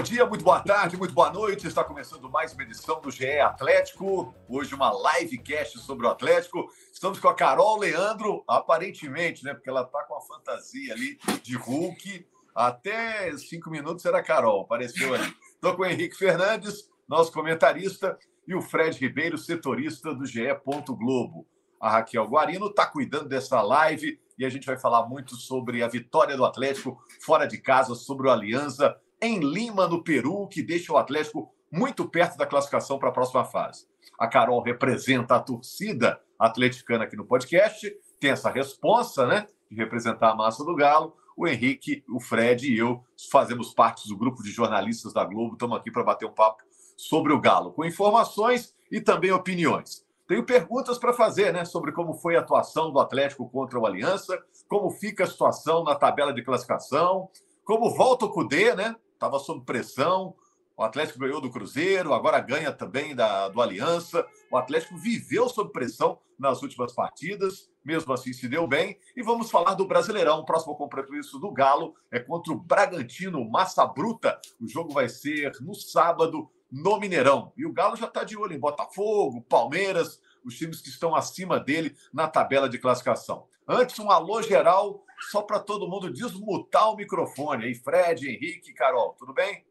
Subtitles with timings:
[0.00, 1.66] Bom dia, muito boa tarde, muito boa noite.
[1.66, 4.34] Está começando mais uma edição do GE Atlético.
[4.48, 6.72] Hoje uma livecast sobre o Atlético.
[6.90, 9.52] Estamos com a Carol Leandro, aparentemente, né?
[9.52, 12.26] Porque ela está com a fantasia ali de Hulk.
[12.54, 15.36] Até cinco minutos era a Carol, apareceu ali.
[15.52, 20.48] Estou com o Henrique Fernandes, nosso comentarista, e o Fred Ribeiro, setorista do GE.
[20.88, 21.46] Globo.
[21.78, 25.88] A Raquel Guarino está cuidando dessa live e a gente vai falar muito sobre a
[25.88, 30.92] vitória do Atlético fora de casa sobre o Aliança em Lima, no Peru, que deixa
[30.92, 33.86] o Atlético muito perto da classificação para a próxima fase.
[34.18, 40.30] A Carol representa a torcida atleticana aqui no podcast, tem essa responsa, né, de representar
[40.30, 41.16] a massa do Galo.
[41.36, 45.78] O Henrique, o Fred e eu fazemos parte do grupo de jornalistas da Globo, estamos
[45.78, 46.62] aqui para bater um papo
[46.96, 50.04] sobre o Galo, com informações e também opiniões.
[50.26, 54.38] Tenho perguntas para fazer, né, sobre como foi a atuação do Atlético contra o Aliança,
[54.68, 57.28] como fica a situação na tabela de classificação,
[57.64, 58.94] como volta o Cudê, né?
[59.20, 60.34] Estava sob pressão.
[60.74, 64.26] O Atlético ganhou do Cruzeiro, agora ganha também da, do Aliança.
[64.50, 68.96] O Atlético viveu sob pressão nas últimas partidas, mesmo assim se deu bem.
[69.14, 70.38] E vamos falar do Brasileirão.
[70.38, 74.40] O próximo compromisso do Galo é contra o Bragantino, Massa Bruta.
[74.58, 77.52] O jogo vai ser no sábado, no Mineirão.
[77.58, 81.60] E o Galo já está de olho em Botafogo, Palmeiras, os times que estão acima
[81.60, 83.46] dele na tabela de classificação.
[83.68, 87.64] Antes, um alô geral, só para todo mundo desmutar o microfone.
[87.64, 89.64] Aí, Fred, Henrique, Carol, tudo bem?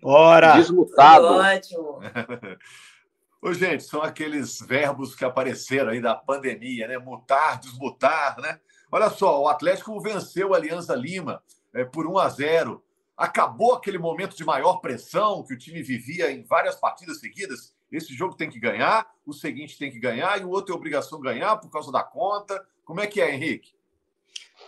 [0.00, 0.56] Bora!
[0.56, 1.26] Desmutado.
[1.26, 2.00] Ótimo.
[3.40, 6.98] Ô, gente, são aqueles verbos que apareceram aí da pandemia, né?
[6.98, 8.60] Mutar, desmutar, né?
[8.90, 11.42] Olha só, o Atlético venceu a Aliança Lima
[11.72, 12.84] é, por 1 a 0.
[13.16, 17.74] Acabou aquele momento de maior pressão que o time vivia em várias partidas seguidas.
[17.92, 21.20] Esse jogo tem que ganhar, o seguinte tem que ganhar e o outro é obrigação
[21.20, 22.60] ganhar por causa da conta.
[22.84, 23.77] Como é que é, Henrique?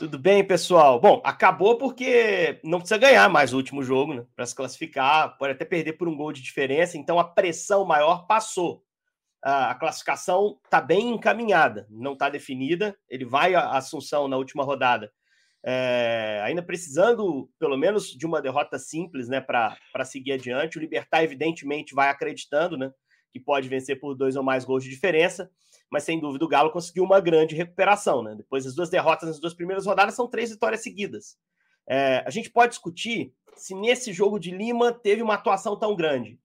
[0.00, 0.98] Tudo bem, pessoal?
[0.98, 4.24] Bom, acabou porque não precisa ganhar mais o último jogo, né?
[4.34, 8.26] Para se classificar, pode até perder por um gol de diferença, então a pressão maior
[8.26, 8.82] passou.
[9.42, 12.96] A classificação está bem encaminhada, não está definida.
[13.10, 15.12] Ele vai à Assunção na última rodada,
[15.62, 20.78] é, ainda precisando, pelo menos, de uma derrota simples, né, para seguir adiante.
[20.78, 22.90] O Libertar, evidentemente, vai acreditando, né,
[23.30, 25.50] que pode vencer por dois ou mais gols de diferença,
[25.90, 28.34] mas sem dúvida o Galo conseguiu uma grande recuperação, né?
[28.36, 31.36] Depois das duas derrotas nas duas primeiras rodadas, são três vitórias seguidas.
[31.86, 36.38] É, a gente pode discutir se nesse jogo de Lima teve uma atuação tão grande,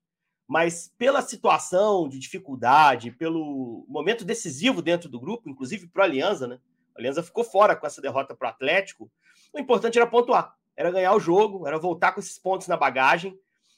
[0.47, 6.47] mas pela situação de dificuldade, pelo momento decisivo dentro do grupo, inclusive para o Aliança,
[6.47, 6.59] né?
[6.95, 9.11] A Aliança ficou fora com essa derrota para o Atlético.
[9.53, 13.37] O importante era pontuar, era ganhar o jogo, era voltar com esses pontos na bagagem.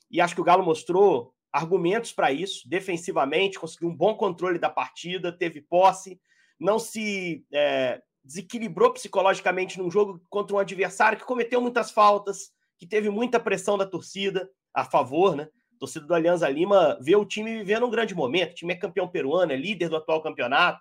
[0.10, 4.70] E acho que o Galo mostrou argumentos para isso, defensivamente, conseguiu um bom controle da
[4.70, 6.20] partida, teve posse,
[6.60, 12.86] não se é, desequilibrou psicologicamente num jogo contra um adversário que cometeu muitas faltas, que
[12.86, 15.48] teve muita pressão da torcida a favor, né?
[15.80, 18.52] Torcida do Alianza Lima vê o time vivendo um grande momento.
[18.52, 20.80] O time é campeão peruano, é líder do atual campeonato.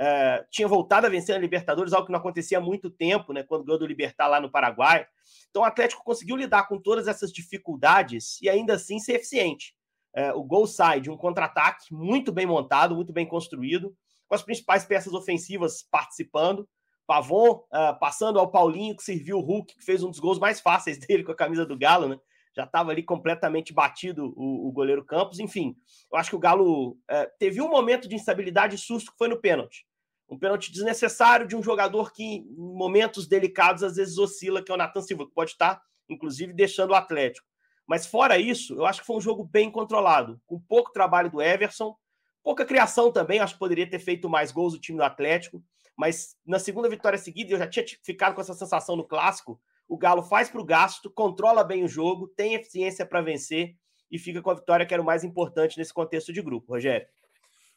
[0.00, 3.42] É, tinha voltado a vencer a Libertadores, algo que não acontecia há muito tempo, né?
[3.42, 5.06] Quando ganhou do Libertar lá no Paraguai.
[5.50, 9.74] Então o Atlético conseguiu lidar com todas essas dificuldades e ainda assim ser eficiente.
[10.14, 13.94] É, o gol sai de um contra-ataque muito bem montado, muito bem construído,
[14.26, 16.68] com as principais peças ofensivas participando.
[17.06, 20.60] Pavon uh, passando ao Paulinho, que serviu o Hulk, que fez um dos gols mais
[20.60, 22.18] fáceis dele com a camisa do Galo, né?
[22.54, 25.38] Já estava ali completamente batido o, o, goleiro Campos.
[25.38, 25.76] Enfim,
[26.12, 26.96] eu acho que o Galo uh,
[27.38, 29.86] teve um momento de instabilidade e susto que foi no pênalti.
[30.28, 34.74] Um pênalti desnecessário de um jogador que, em momentos delicados, às vezes oscila, que é
[34.74, 37.46] o Nathan Silva, que pode estar, inclusive, deixando o Atlético.
[37.88, 41.40] Mas fora isso, eu acho que foi um jogo bem controlado, com pouco trabalho do
[41.40, 41.96] Everson,
[42.44, 45.64] pouca criação também, acho que poderia ter feito mais gols o time do Atlético,
[45.96, 49.58] mas na segunda vitória seguida, eu já tinha ficado com essa sensação no clássico,
[49.88, 53.74] o Galo faz para o gasto, controla bem o jogo, tem eficiência para vencer
[54.10, 57.08] e fica com a vitória que era o mais importante nesse contexto de grupo, Rogério.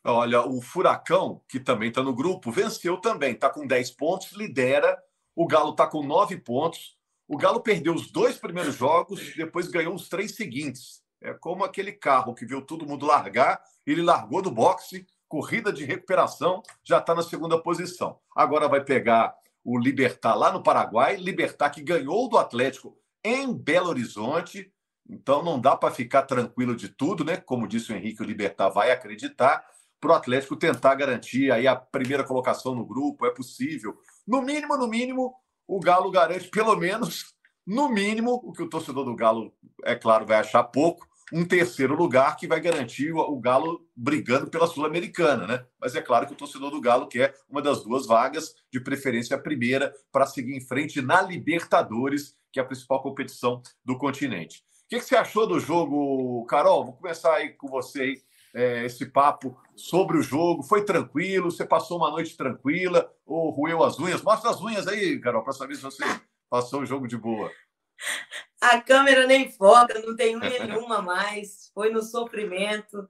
[0.03, 5.01] Olha, o Furacão, que também está no grupo, venceu também, está com 10 pontos, lidera.
[5.35, 6.97] O Galo está com 9 pontos.
[7.27, 11.01] O Galo perdeu os dois primeiros jogos, depois ganhou os três seguintes.
[11.21, 15.85] É como aquele carro que viu todo mundo largar, ele largou do boxe, corrida de
[15.85, 18.19] recuperação, já está na segunda posição.
[18.35, 19.33] Agora vai pegar
[19.63, 24.73] o Libertar lá no Paraguai, Libertar que ganhou do Atlético em Belo Horizonte,
[25.07, 27.37] então não dá para ficar tranquilo de tudo, né?
[27.37, 29.63] Como disse o Henrique, o Libertar vai acreditar
[29.99, 33.95] para o Atlético tentar garantir aí a primeira colocação no grupo, é possível.
[34.27, 35.35] No mínimo, no mínimo,
[35.71, 37.33] o Galo garante pelo menos,
[37.65, 39.53] no mínimo, o que o torcedor do Galo,
[39.85, 44.67] é claro, vai achar pouco, um terceiro lugar que vai garantir o Galo brigando pela
[44.67, 45.65] Sul-Americana, né?
[45.79, 49.37] Mas é claro que o torcedor do Galo quer uma das duas vagas, de preferência
[49.37, 54.65] a primeira, para seguir em frente na Libertadores, que é a principal competição do continente.
[54.83, 56.83] O que, você achou do jogo, Carol?
[56.83, 58.21] Vou começar aí com você aí,
[58.53, 60.63] é, esse papo sobre o jogo.
[60.63, 61.51] Foi tranquilo?
[61.51, 63.11] Você passou uma noite tranquila?
[63.25, 64.21] Ou roeu as unhas?
[64.21, 66.03] Mostra as unhas aí, Carol, para saber se você
[66.49, 67.51] passou o jogo de boa.
[68.61, 71.71] A câmera nem foca, não tem unha nenhuma mais.
[71.73, 73.07] Foi no sofrimento.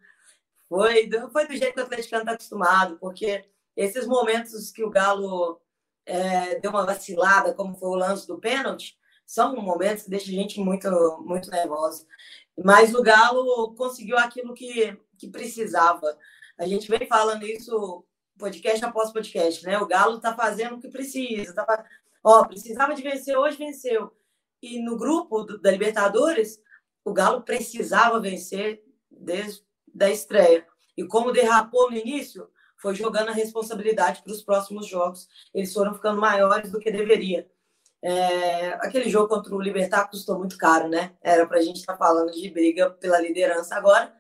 [0.70, 3.44] Foi do, foi do jeito que o atleticano está acostumado, porque
[3.76, 5.60] esses momentos que o Galo
[6.06, 10.38] é, deu uma vacilada, como foi o lance do pênalti, são momentos que deixam a
[10.38, 10.90] gente muito,
[11.26, 12.06] muito nervosa.
[12.64, 16.18] Mas o Galo conseguiu aquilo que, que precisava.
[16.58, 18.06] A gente vem falando isso
[18.38, 19.78] podcast após podcast, né?
[19.78, 21.54] O Galo está fazendo o que precisa.
[21.54, 21.86] Tá,
[22.24, 24.12] ó, precisava de vencer hoje, venceu
[24.62, 26.62] e no grupo do, da Libertadores,
[27.04, 29.64] o Galo precisava vencer desde
[29.94, 30.66] da estreia.
[30.96, 32.48] E como derrapou no início,
[32.78, 35.28] foi jogando a responsabilidade para os próximos jogos.
[35.54, 37.50] Eles foram ficando maiores do que deveria.
[38.04, 41.16] É, aquele jogo contra o Libertar custou muito caro, né?
[41.22, 44.16] Era para a gente estar tá falando de briga pela liderança agora.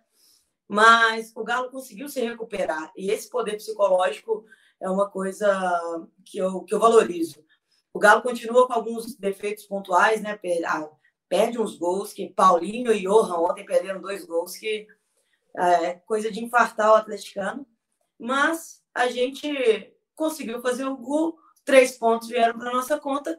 [0.71, 2.93] Mas o Galo conseguiu se recuperar.
[2.95, 4.45] E esse poder psicológico
[4.79, 5.69] é uma coisa
[6.23, 7.43] que eu, que eu valorizo.
[7.93, 10.39] O Galo continua com alguns defeitos pontuais, né?
[10.65, 10.89] Ah,
[11.27, 14.87] perde uns gols que Paulinho e Johan ontem perderam dois gols que
[15.57, 17.67] é coisa de infartar o atleticano.
[18.17, 23.37] Mas a gente conseguiu fazer o gol, três pontos vieram para nossa conta.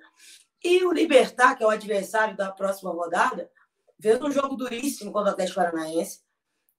[0.63, 3.51] E o Libertar, que é o adversário da próxima rodada,
[3.99, 6.21] fez um jogo duríssimo contra o Atlético Paranaense.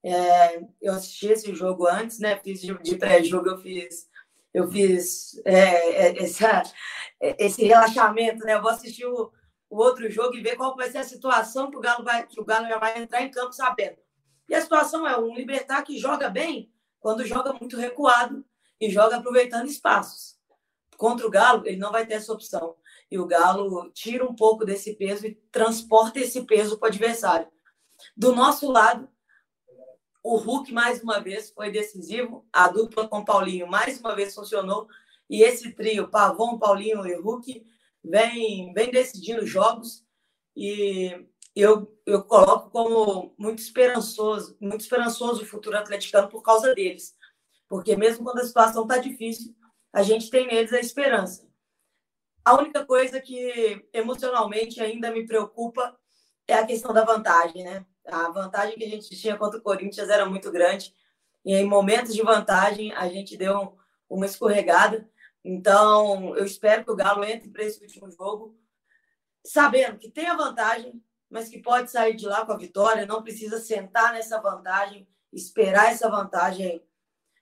[0.04, 2.36] É, eu assisti esse jogo antes, né?
[2.36, 4.06] Fiz de, de pré-jogo, eu fiz
[4.54, 6.62] eu fiz é, é, essa,
[7.20, 8.54] é, esse relaxamento, né?
[8.54, 9.32] Eu vou assistir o,
[9.68, 12.40] o, outro jogo e ver qual vai ser a situação que o Galo vai, que
[12.40, 13.96] o Galo já vai entrar em campo sabendo.
[14.48, 18.44] E a situação é um Libertar que joga bem quando joga muito recuado
[18.80, 20.38] e joga aproveitando espaços.
[20.96, 22.76] Contra o Galo, ele não vai ter essa opção.
[23.10, 27.48] E o Galo tira um pouco desse peso e transporta esse peso para o adversário.
[28.16, 29.08] Do nosso lado,
[30.24, 32.48] o Hulk, mais uma vez, foi decisivo.
[32.50, 34.88] A dupla com Paulinho, mais uma vez, funcionou.
[35.28, 37.62] E esse trio, Pavon, Paulinho e Hulk,
[38.02, 40.02] vem, vem decidindo jogos.
[40.56, 47.14] E eu, eu coloco como muito esperançoso, muito esperançoso o futuro atleticano por causa deles.
[47.68, 49.54] Porque mesmo quando a situação está difícil,
[49.92, 51.46] a gente tem neles a esperança.
[52.42, 55.94] A única coisa que emocionalmente ainda me preocupa
[56.48, 57.84] é a questão da vantagem, né?
[58.06, 60.94] A vantagem que a gente tinha contra o Corinthians era muito grande.
[61.44, 63.76] E em momentos de vantagem, a gente deu
[64.08, 65.08] uma escorregada.
[65.44, 68.58] Então, eu espero que o Galo entre para esse último jogo,
[69.44, 73.22] sabendo que tem a vantagem, mas que pode sair de lá com a vitória, não
[73.22, 76.82] precisa sentar nessa vantagem, esperar essa vantagem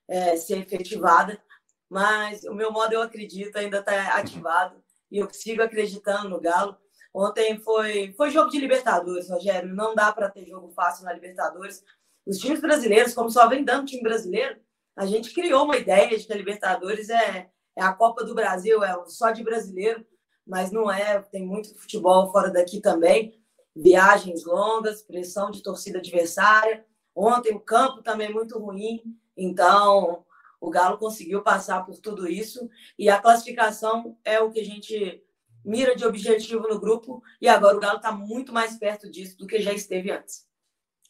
[0.08, 1.40] é, ser efetivada.
[1.88, 6.76] Mas o meu modo, eu acredito, ainda está ativado e eu sigo acreditando no Galo.
[7.14, 9.74] Ontem foi, foi jogo de Libertadores, Rogério.
[9.74, 11.84] Não dá para ter jogo fácil na Libertadores.
[12.26, 14.58] Os times brasileiros, como só vem dando time brasileiro,
[14.96, 18.82] a gente criou uma ideia de que a Libertadores é, é a Copa do Brasil,
[18.82, 20.06] é só de brasileiro,
[20.46, 21.20] mas não é.
[21.20, 23.38] Tem muito futebol fora daqui também.
[23.74, 26.84] Viagens longas, pressão de torcida adversária.
[27.14, 29.02] Ontem o campo também muito ruim,
[29.36, 30.24] então
[30.60, 35.22] o Galo conseguiu passar por tudo isso e a classificação é o que a gente
[35.64, 39.46] mira de objetivo no grupo e agora o Galo está muito mais perto disso do
[39.46, 40.46] que já esteve antes.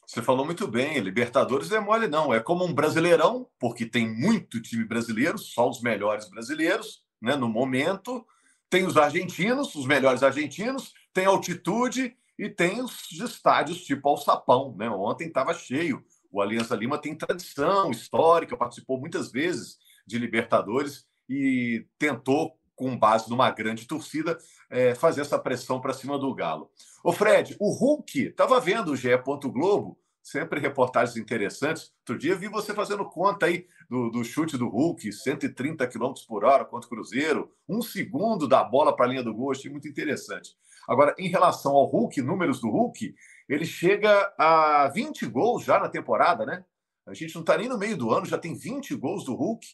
[0.05, 4.61] Você falou muito bem, Libertadores é mole não, é como um brasileirão, porque tem muito
[4.61, 8.25] time brasileiro, só os melhores brasileiros, né, no momento.
[8.69, 14.89] Tem os argentinos, os melhores argentinos, tem altitude e tem os estádios tipo Alçapão, né?
[14.89, 16.03] Ontem estava cheio.
[16.31, 23.29] O Aliança Lima tem tradição histórica, participou muitas vezes de Libertadores e tentou com base
[23.29, 24.37] numa grande torcida,
[24.69, 26.69] é, fazer essa pressão para cima do Galo.
[27.01, 29.07] O Fred, o Hulk, estava vendo o GE.
[29.45, 31.93] Globo, sempre reportagens interessantes.
[31.99, 36.43] Outro dia vi você fazendo conta aí do, do chute do Hulk, 130 km por
[36.43, 39.87] hora contra o Cruzeiro, um segundo da bola para a linha do gol, achei muito
[39.87, 40.51] interessante.
[40.85, 43.15] Agora, em relação ao Hulk, números do Hulk,
[43.47, 46.65] ele chega a 20 gols já na temporada, né?
[47.07, 49.65] A gente não está nem no meio do ano, já tem 20 gols do Hulk,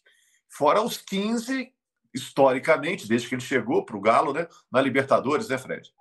[0.47, 1.73] fora os 15,
[2.13, 4.47] historicamente, desde que ele chegou para o Galo, né?
[4.71, 5.91] Na Libertadores, né, Fred?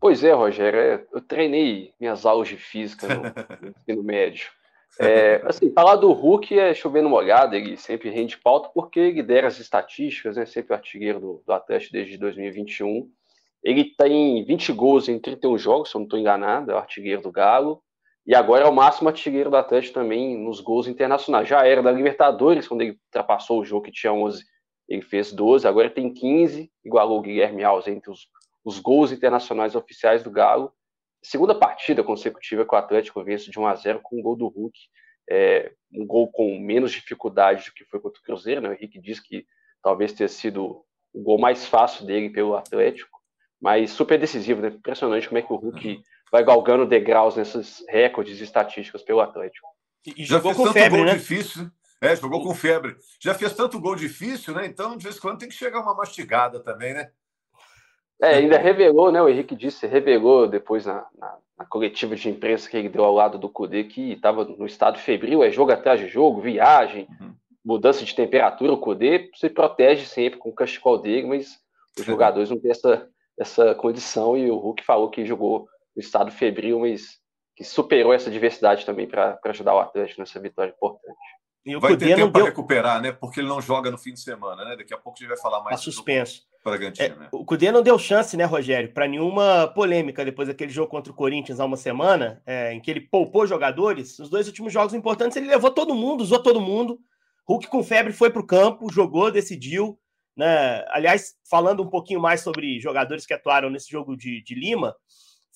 [0.00, 0.78] Pois é, Rogério.
[0.78, 3.22] É, eu treinei minhas aulas de física no
[3.80, 4.50] ensino médio.
[5.00, 9.48] É, assim, falar do Hulk é chover no molhado, ele sempre rende pauta porque lidera
[9.48, 10.46] as estatísticas, né?
[10.46, 13.10] Sempre o artilheiro do, do Atlético desde 2021.
[13.62, 17.22] Ele tem 20 gols em 31 jogos, se eu não estou enganado, é o artilheiro
[17.22, 17.82] do Galo.
[18.26, 21.48] E agora é o máximo artilheiro do Atlético também nos gols internacionais.
[21.48, 24.44] Já era da Libertadores, quando ele ultrapassou o jogo que tinha 11,
[24.88, 28.28] ele fez 12, agora tem 15, igualou o Guilherme Alves entre os,
[28.64, 30.72] os gols internacionais oficiais do Galo
[31.24, 34.46] segunda partida consecutiva que o Atlético vence de 1 a 0 com um gol do
[34.46, 34.78] Hulk,
[35.28, 38.68] é, um gol com menos dificuldade do que foi contra o Cruzeiro, né?
[38.68, 39.46] O Henrique diz que
[39.82, 43.18] talvez tenha sido o gol mais fácil dele pelo Atlético,
[43.60, 44.68] mas super decisivo, né?
[44.68, 49.66] Impressionante como é que o Hulk vai galgando degraus nesses recordes estatísticos pelo Atlético.
[50.06, 51.14] E, e jogou com febre, gol né?
[51.14, 51.70] difícil.
[52.04, 52.96] É, jogou com febre.
[53.20, 54.66] Já fez tanto gol difícil, né?
[54.66, 57.10] Então, de vez em quando tem que chegar uma mastigada também, né?
[58.20, 59.20] É, ainda revelou, né?
[59.20, 63.14] O Henrique disse, revelou depois na, na, na coletiva de imprensa que ele deu ao
[63.14, 67.34] lado do Cudê que estava no estado febril, é jogo atrás de jogo, viagem, uhum.
[67.64, 68.72] mudança de temperatura.
[68.72, 71.58] O Cudê se protege sempre com o cachecol dele, mas
[71.98, 73.08] os jogadores não têm essa,
[73.38, 74.36] essa condição.
[74.36, 77.18] E o Hulk falou que jogou no estado febril, mas
[77.56, 81.18] que superou essa diversidade também para ajudar o Atlético nessa vitória importante.
[81.64, 83.12] E o vai Cudê ter tempo para recuperar, né?
[83.12, 84.76] Porque ele não joga no fim de semana, né?
[84.76, 85.76] Daqui a pouco a gente vai falar mais.
[85.76, 86.42] Tá suspenso.
[86.98, 87.28] É, né?
[87.30, 91.14] O Cudê não deu chance, né, Rogério, para nenhuma polêmica depois daquele jogo contra o
[91.14, 94.18] Corinthians há uma semana, é, em que ele poupou jogadores.
[94.18, 96.98] Os dois últimos jogos importantes ele levou todo mundo, usou todo mundo.
[97.46, 99.98] Hulk com febre foi para o campo, jogou, decidiu.
[100.34, 100.82] Né?
[100.88, 104.96] Aliás, falando um pouquinho mais sobre jogadores que atuaram nesse jogo de, de Lima,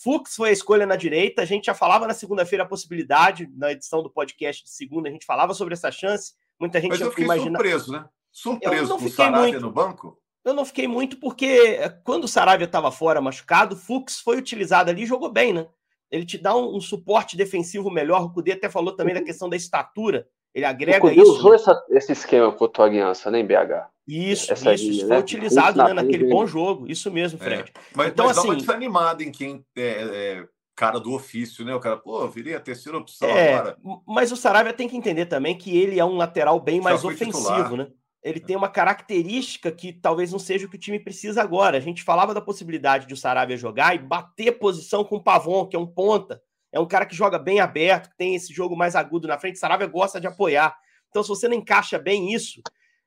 [0.01, 1.43] Fux foi a escolha na direita.
[1.43, 5.13] A gente já falava na segunda-feira a possibilidade, na edição do podcast de segunda, a
[5.13, 6.35] gente falava sobre essa chance.
[6.59, 7.59] Muita gente Mas eu fiquei imagina...
[7.59, 8.05] surpreso, né?
[8.31, 9.61] Surpreso com o Sarabia muito.
[9.61, 10.19] no banco.
[10.45, 14.39] Eu não fiquei muito porque eh, quando o Saravia estava fora machucado, o Fux foi
[14.39, 15.67] utilizado ali e jogou bem, né?
[16.11, 18.23] Ele te dá um, um suporte defensivo melhor.
[18.23, 20.29] O Cudê até falou também da questão da estatura.
[20.55, 21.33] Ele agrega o Cudê isso.
[21.33, 23.89] usou essa, esse esquema com a tua aliança, né, em BH?
[24.09, 25.19] Isso, Essa isso, linha, foi né?
[25.19, 26.91] utilizado né, naquele bom jogo.
[26.91, 27.45] Isso mesmo, é.
[27.45, 27.73] Fred.
[27.77, 27.81] É.
[27.95, 31.75] Mas, então, mas assim, dá uma desanimada em quem é, é, cara do ofício, né?
[31.75, 33.77] O cara, pô, viria a terceira opção é, agora.
[34.07, 37.05] Mas o Saravia tem que entender também que ele é um lateral bem Já mais
[37.05, 37.77] ofensivo, titular.
[37.77, 37.89] né?
[38.23, 41.77] ele tem uma característica que talvez não seja o que o time precisa agora.
[41.77, 45.67] A gente falava da possibilidade de o Saravia jogar e bater posição com o Pavon,
[45.67, 46.43] que é um ponta.
[46.73, 49.57] É um cara que joga bem aberto, que tem esse jogo mais agudo na frente.
[49.57, 50.77] O Saravia gosta de apoiar.
[51.09, 52.61] Então, se você não encaixa bem isso,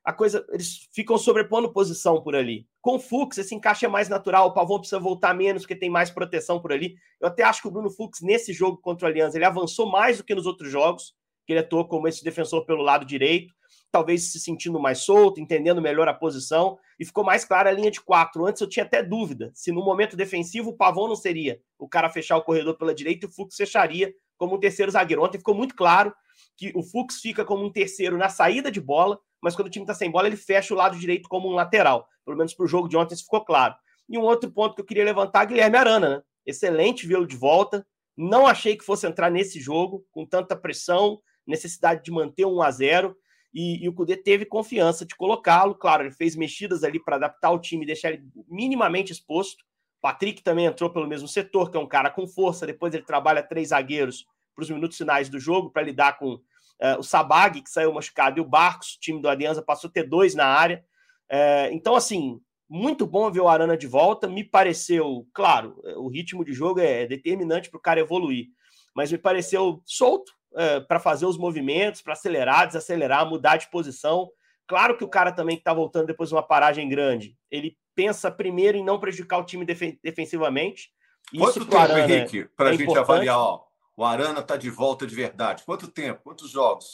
[0.04, 2.66] a coisa eles ficam sobrepondo posição por ali.
[2.80, 4.48] Com o Fux, esse encaixe é mais natural.
[4.48, 6.96] O Pavon precisa voltar menos, porque tem mais proteção por ali.
[7.20, 10.18] Eu até acho que o Bruno Fux, nesse jogo contra o Aliança, ele avançou mais
[10.18, 11.14] do que nos outros jogos,
[11.46, 13.54] que ele atuou como esse defensor pelo lado direito
[13.92, 17.90] talvez se sentindo mais solto, entendendo melhor a posição, e ficou mais clara a linha
[17.90, 18.46] de quatro.
[18.46, 22.08] Antes eu tinha até dúvida se no momento defensivo o Pavão não seria o cara
[22.08, 25.22] fechar o corredor pela direita e o Fux fecharia como um terceiro zagueiro.
[25.22, 26.12] Ontem ficou muito claro
[26.56, 29.84] que o Fux fica como um terceiro na saída de bola, mas quando o time
[29.84, 32.06] está sem bola, ele fecha o lado direito como um lateral.
[32.24, 33.74] Pelo menos para o jogo de ontem isso ficou claro.
[34.08, 36.22] E um outro ponto que eu queria levantar, Guilherme Arana, né?
[36.46, 37.86] Excelente vê-lo de volta.
[38.16, 42.70] Não achei que fosse entrar nesse jogo com tanta pressão, necessidade de manter um a
[42.70, 43.16] 0
[43.54, 45.74] e, e o Cudê teve confiança de colocá-lo.
[45.74, 49.64] Claro, ele fez mexidas ali para adaptar o time deixar ele minimamente exposto.
[50.00, 52.66] Patrick também entrou pelo mesmo setor, que é um cara com força.
[52.66, 56.98] Depois ele trabalha três zagueiros para os minutos finais do jogo para lidar com uh,
[56.98, 60.04] o Sabag, que saiu machucado, e o Barcos, o time do Aliança, passou a ter
[60.04, 60.84] dois na área.
[61.30, 64.28] Uh, então, assim, muito bom ver o Arana de volta.
[64.28, 68.46] Me pareceu, claro, o ritmo de jogo é determinante para o cara evoluir,
[68.94, 74.30] mas me pareceu solto, é, para fazer os movimentos, para acelerar, desacelerar, mudar de posição.
[74.66, 78.30] Claro que o cara também que está voltando depois de uma paragem grande, ele pensa
[78.30, 80.90] primeiro em não prejudicar o time def defensivamente.
[81.30, 83.10] Quanto Isso tempo, Arana Henrique, para a é gente importante.
[83.10, 83.38] avaliar?
[83.38, 83.64] Ó,
[83.96, 85.64] o Arana está de volta de verdade.
[85.64, 86.22] Quanto tempo?
[86.22, 86.86] Quantos jogos?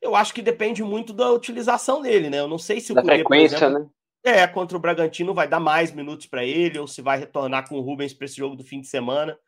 [0.00, 2.38] Eu acho que depende muito da utilização dele, né?
[2.38, 3.90] Eu não sei se o da Cudê, frequência, exemplo, né?
[4.24, 7.76] É, contra o Bragantino vai dar mais minutos para ele, ou se vai retornar com
[7.76, 9.38] o Rubens para esse jogo do fim de semana.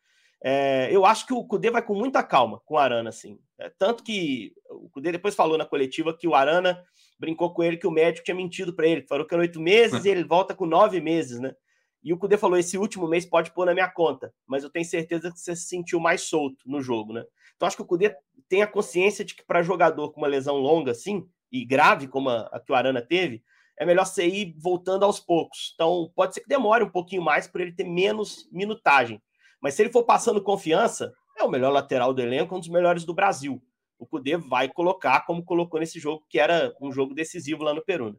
[0.43, 3.39] É, eu acho que o Cudê vai com muita calma com o Arana, assim.
[3.59, 6.83] É, tanto que o Cudê depois falou na coletiva que o Arana
[7.19, 10.05] brincou com ele que o médico tinha mentido para ele, falou que eram oito meses
[10.05, 11.55] e ele volta com nove meses, né?
[12.03, 14.85] E o Cudê falou: esse último mês pode pôr na minha conta, mas eu tenho
[14.85, 17.25] certeza que você se sentiu mais solto no jogo, né?
[17.57, 18.15] Então acho que o Cudê
[18.49, 22.31] tem a consciência de que para jogador com uma lesão longa assim, e grave como
[22.31, 23.43] a, a que o Arana teve,
[23.77, 25.73] é melhor você ir voltando aos poucos.
[25.75, 29.23] Então pode ser que demore um pouquinho mais por ele ter menos minutagem.
[29.61, 33.05] Mas se ele for passando confiança, é o melhor lateral do elenco, um dos melhores
[33.05, 33.63] do Brasil.
[33.99, 37.85] o Cudê vai colocar como colocou nesse jogo, que era um jogo decisivo lá no
[37.85, 38.11] Peru.
[38.11, 38.17] Né?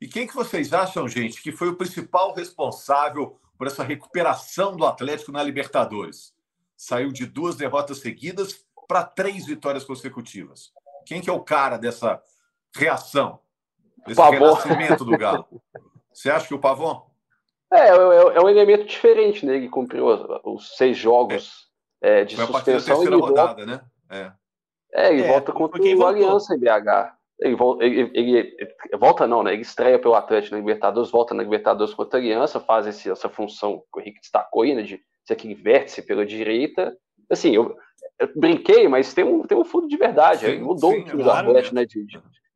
[0.00, 4.86] E quem que vocês acham, gente, que foi o principal responsável por essa recuperação do
[4.86, 6.32] Atlético na Libertadores?
[6.76, 10.72] Saiu de duas derrotas seguidas para três vitórias consecutivas.
[11.04, 12.22] Quem que é o cara dessa
[12.74, 13.40] reação,
[14.06, 14.38] desse Pavon.
[14.38, 15.46] renascimento do Galo?
[16.12, 17.08] Você acha que o Pavon?
[17.72, 19.56] É, é, é um elemento diferente, né?
[19.56, 20.06] Ele cumpriu
[20.44, 21.68] os seis jogos
[22.00, 22.20] é.
[22.20, 23.66] É, de Foi suspensão e rodada, volta...
[23.66, 23.80] né?
[24.10, 24.32] É.
[24.92, 27.17] é, ele é, volta contra o Aliança em BH.
[27.40, 29.52] Ele, ele, ele, volta não, né?
[29.52, 33.28] Ele estreia pelo Atlético na Libertadores, volta na Libertadores contra a Aliança, faz esse, essa
[33.28, 34.82] função que o Henrique destacou aí, né?
[34.82, 36.96] De ser aquele vértice pela direita.
[37.30, 37.76] Assim, eu,
[38.18, 40.40] eu, brinquei, mas tem um, tem um fundo de verdade.
[40.40, 41.84] Sim, ele mudou sim, o time do Atlético, né?
[41.84, 42.04] De,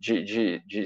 [0.01, 0.85] de, de, de,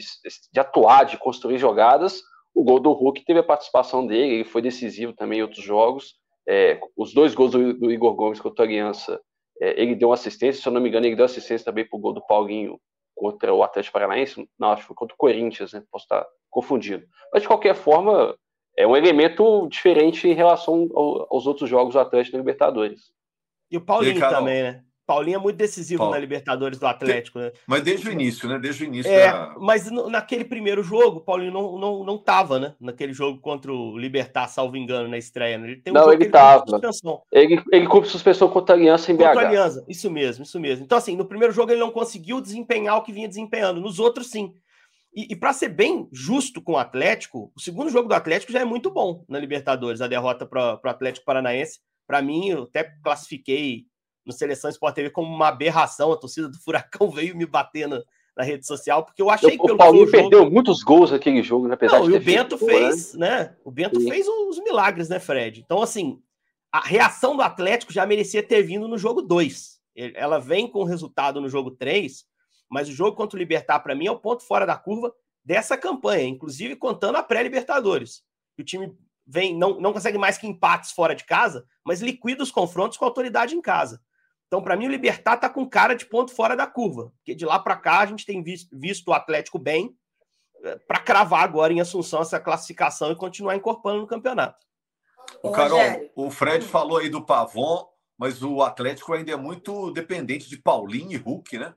[0.53, 2.21] de atuar, de construir jogadas.
[2.55, 6.15] O gol do Hulk teve a participação dele, ele foi decisivo também em outros jogos.
[6.49, 9.21] É, os dois gols do, do, Igor Gomes contra a Aliança,
[9.61, 12.01] é, ele deu assistência, se eu não me engano, ele deu assistência também para o
[12.01, 12.79] gol do Paulinho
[13.17, 15.83] contra o Atlético Paranaense, não, acho que foi contra o Corinthians, né?
[15.91, 17.05] Posso estar confundido.
[17.33, 18.37] Mas de qualquer forma,
[18.77, 23.11] é um elemento diferente em relação ao, aos outros jogos do Atlético na Libertadores.
[23.71, 24.85] E o Paulinho e, também, né?
[25.07, 26.15] Paulinho é muito decisivo Paulo.
[26.15, 27.53] na Libertadores do Atlético, né?
[27.67, 28.59] Mas desde o início, né?
[28.59, 29.11] Desde o início.
[29.11, 29.55] É, da...
[29.59, 32.75] Mas naquele primeiro jogo, o Paulinho não, não, não tava, né?
[32.81, 35.59] Naquele jogo contra o Libertar, salvo engano, na estreia.
[35.59, 35.69] Né?
[35.69, 36.65] Ele tem um não, ele que tava.
[37.31, 39.23] Ele, ele cumpre suspensão contra a Aliança em BH.
[39.23, 40.85] Contra a Aliança, isso mesmo, isso mesmo.
[40.85, 43.81] Então, assim, no primeiro jogo ele não conseguiu desempenhar o que vinha desempenhando.
[43.81, 44.53] Nos outros, sim.
[45.15, 48.61] E, e para ser bem justo com o Atlético, o segundo jogo do Atlético já
[48.61, 51.79] é muito bom na Libertadores, a derrota para o Atlético Paranaense.
[52.07, 53.87] Para mim, eu até classifiquei
[54.27, 56.13] no Seleção Sport TV como uma aberração.
[56.13, 58.03] A torcida do Furacão veio me bater na,
[58.37, 60.19] na rede social, porque eu achei que pelo O Paulinho jogo...
[60.19, 61.75] perdeu muitos gols naquele jogo, né?
[61.75, 63.29] apesar Não, de e o Bento fez, né?
[63.29, 63.57] né?
[63.65, 64.09] O Bento Sim.
[64.09, 65.63] fez os milagres, né, Fred?
[65.65, 66.21] Então, assim,
[66.71, 69.77] a reação do Atlético já merecia ter vindo no jogo 2.
[70.15, 72.27] Ela vem com o resultado no jogo 3,
[72.69, 75.11] mas o jogo contra o Libertar, para mim, é o ponto fora da curva
[75.43, 78.23] dessa campanha, inclusive contando a pré-Libertadores.
[78.59, 78.95] O time
[79.27, 83.05] vem, não, não consegue mais que empates fora de casa, mas liquida os confrontos com
[83.05, 84.01] a autoridade em casa.
[84.47, 87.45] Então, para mim, o Libertar tá com cara de ponto fora da curva, porque de
[87.45, 89.97] lá para cá a gente tem visto, o Atlético bem
[90.63, 94.65] eh, para cravar agora em Assunção essa classificação e continuar incorporando no campeonato.
[95.43, 95.81] O Carol,
[96.15, 101.13] o Fred falou aí do Pavon, mas o Atlético ainda é muito dependente de Paulinho
[101.13, 101.75] e Hulk, né?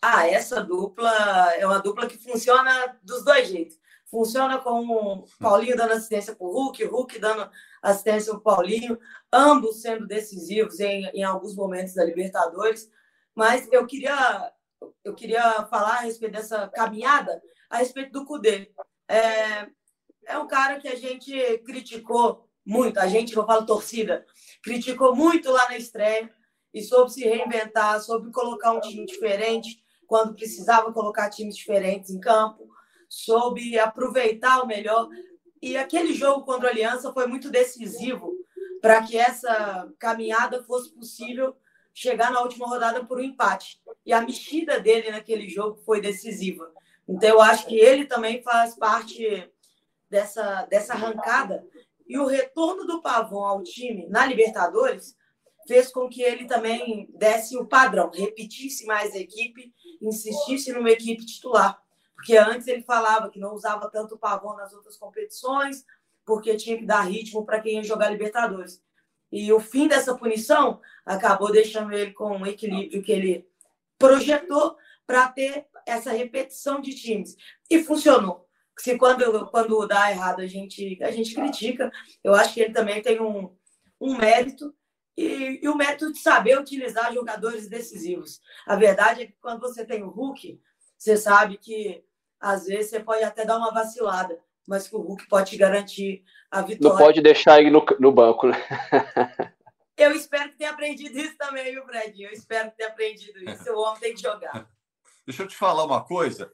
[0.00, 1.12] Ah, essa dupla
[1.54, 3.78] é uma dupla que funciona dos dois jeitos.
[4.10, 7.48] Funciona com o Paulinho dando assistência para o Hulk, Hulk dando
[7.82, 8.98] assistência para o Paulinho,
[9.32, 12.88] ambos sendo decisivos em, em alguns momentos da Libertadores.
[13.34, 14.52] Mas eu queria,
[15.04, 18.70] eu queria falar a respeito dessa caminhada, a respeito do Cudê.
[19.08, 19.66] É,
[20.26, 24.24] é um cara que a gente criticou muito, a gente, eu falo torcida,
[24.62, 26.30] criticou muito lá na estreia
[26.72, 32.20] e soube se reinventar, soube colocar um time diferente quando precisava colocar times diferentes em
[32.20, 32.72] campo
[33.12, 35.08] soube aproveitar o melhor.
[35.62, 38.34] E aquele jogo contra a Aliança foi muito decisivo
[38.80, 41.56] para que essa caminhada fosse possível
[41.94, 43.80] chegar na última rodada por um empate.
[44.04, 46.72] E a mexida dele naquele jogo foi decisiva.
[47.08, 49.48] Então, eu acho que ele também faz parte
[50.10, 51.64] dessa, dessa arrancada.
[52.08, 55.16] E o retorno do Pavon ao time na Libertadores
[55.66, 61.24] fez com que ele também desse o padrão, repetisse mais a equipe, insistisse numa equipe
[61.24, 61.81] titular.
[62.22, 65.84] Porque antes ele falava que não usava tanto Pavão nas outras competições,
[66.24, 68.80] porque tinha que dar ritmo para quem ia jogar Libertadores.
[69.32, 73.48] E o fim dessa punição acabou deixando ele com o equilíbrio que ele
[73.98, 77.36] projetou para ter essa repetição de times.
[77.68, 78.48] E funcionou.
[78.78, 81.90] Se quando, quando dá errado a gente, a gente critica,
[82.22, 83.52] eu acho que ele também tem um,
[84.00, 84.72] um mérito
[85.16, 88.40] e, e, o mérito de saber utilizar jogadores decisivos.
[88.64, 90.60] A verdade é que quando você tem o Hulk,
[90.96, 92.04] você sabe que
[92.42, 96.24] às vezes você pode até dar uma vacilada, mas que o Hulk pode te garantir
[96.50, 96.98] a vitória.
[96.98, 98.56] Não pode deixar ele no, no banco, né?
[99.96, 102.20] Eu espero que tenha aprendido isso também, viu, Fred?
[102.20, 103.70] Eu espero que tenha aprendido isso.
[103.70, 104.68] O homem tem que jogar.
[105.24, 106.50] Deixa eu te falar uma coisa,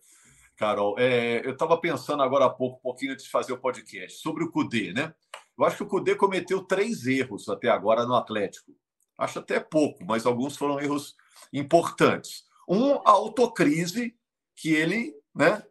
[0.56, 0.94] Carol.
[0.98, 4.44] É, eu estava pensando agora há pouco, um pouquinho antes de fazer o podcast, sobre
[4.44, 5.14] o Cudê, né?
[5.56, 8.72] Eu acho que o Cudê cometeu três erros até agora no Atlético.
[9.16, 11.16] Acho até pouco, mas alguns foram erros
[11.50, 12.44] importantes.
[12.68, 14.14] Um, a autocrise
[14.54, 15.62] que ele né,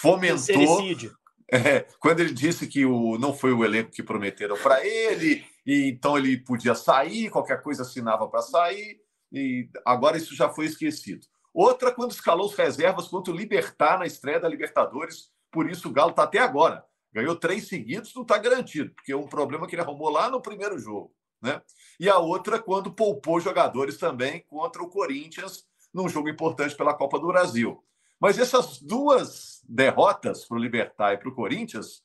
[0.00, 0.82] fomentou.
[1.54, 5.90] É, quando ele disse que o, não foi o elenco que prometeram para ele, e
[5.90, 11.26] então ele podia sair, qualquer coisa assinava para sair, e agora isso já foi esquecido.
[11.52, 15.92] Outra, quando escalou os reservas contra o Libertar na estreia da Libertadores, por isso o
[15.92, 16.82] Galo está até agora.
[17.12, 20.40] Ganhou três seguidos, não está garantido, porque é um problema que ele arrumou lá no
[20.40, 21.14] primeiro jogo.
[21.42, 21.60] Né?
[22.00, 27.18] E a outra, quando poupou jogadores também contra o Corinthians num jogo importante pela Copa
[27.18, 27.84] do Brasil.
[28.22, 32.04] Mas essas duas derrotas para o Libertar e para o Corinthians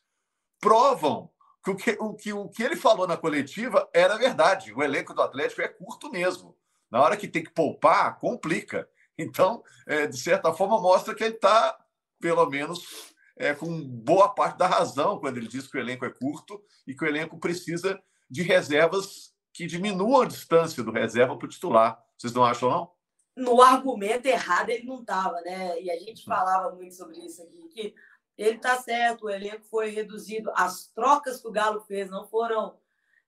[0.60, 1.30] provam
[1.64, 4.74] que o que, o que o que ele falou na coletiva era verdade.
[4.74, 6.58] O elenco do Atlético é curto mesmo.
[6.90, 8.90] Na hora que tem que poupar, complica.
[9.16, 11.78] Então, é, de certa forma, mostra que ele está,
[12.20, 16.10] pelo menos, é, com boa parte da razão quando ele diz que o elenco é
[16.10, 21.46] curto e que o elenco precisa de reservas que diminuam a distância do reserva para
[21.46, 22.04] o titular.
[22.18, 22.97] Vocês não acham, não?
[23.38, 25.80] No argumento errado ele não estava, né?
[25.82, 26.26] E a gente hum.
[26.26, 27.96] falava muito sobre isso aqui, que
[28.38, 32.78] ele está certo, o elenco foi reduzido, as trocas que o Galo fez não foram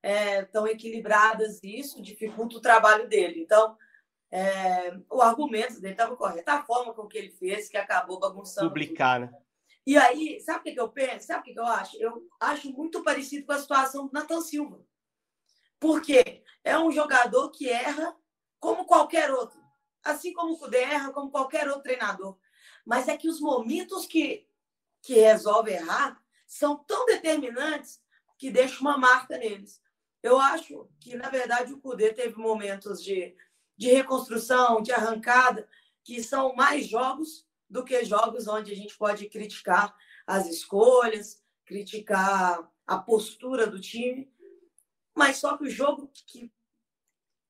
[0.03, 3.41] é, tão equilibradas e isso dificulta o trabalho dele.
[3.41, 3.75] Então,
[4.31, 8.67] é, o argumento dele estava correto, a forma com que ele fez, que acabou bagunçando.
[8.69, 9.31] Publicar, tudo.
[9.31, 9.39] né?
[9.85, 11.25] E aí, sabe o que, que eu penso?
[11.25, 11.97] Sabe o que, que eu acho?
[11.97, 14.85] Eu acho muito parecido com a situação do Nathan Silva.
[15.79, 18.15] Porque é um jogador que erra
[18.59, 19.59] como qualquer outro.
[20.03, 22.37] Assim como o Cudê erra, como qualquer outro treinador.
[22.85, 24.47] Mas é que os momentos que,
[25.01, 28.01] que resolve errar são tão determinantes
[28.37, 29.81] que deixam uma marca neles.
[30.23, 33.35] Eu acho que, na verdade, o Cudê teve momentos de,
[33.77, 35.67] de reconstrução, de arrancada,
[36.03, 42.69] que são mais jogos do que jogos onde a gente pode criticar as escolhas, criticar
[42.87, 44.31] a postura do time.
[45.15, 46.51] Mas só que o jogo que,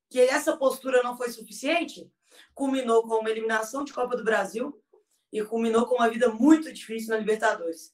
[0.09, 2.11] que essa postura não foi suficiente,
[2.53, 4.81] culminou com uma eliminação de Copa do Brasil
[5.31, 7.93] e culminou com uma vida muito difícil na Libertadores.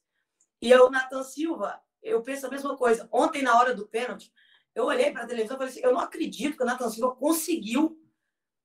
[0.62, 3.08] E o Nathan Silva, eu penso a mesma coisa.
[3.12, 4.32] Ontem, na hora do pênalti,
[4.74, 7.16] eu olhei para a televisão e falei assim: eu não acredito que o Nathan Silva
[7.16, 8.00] conseguiu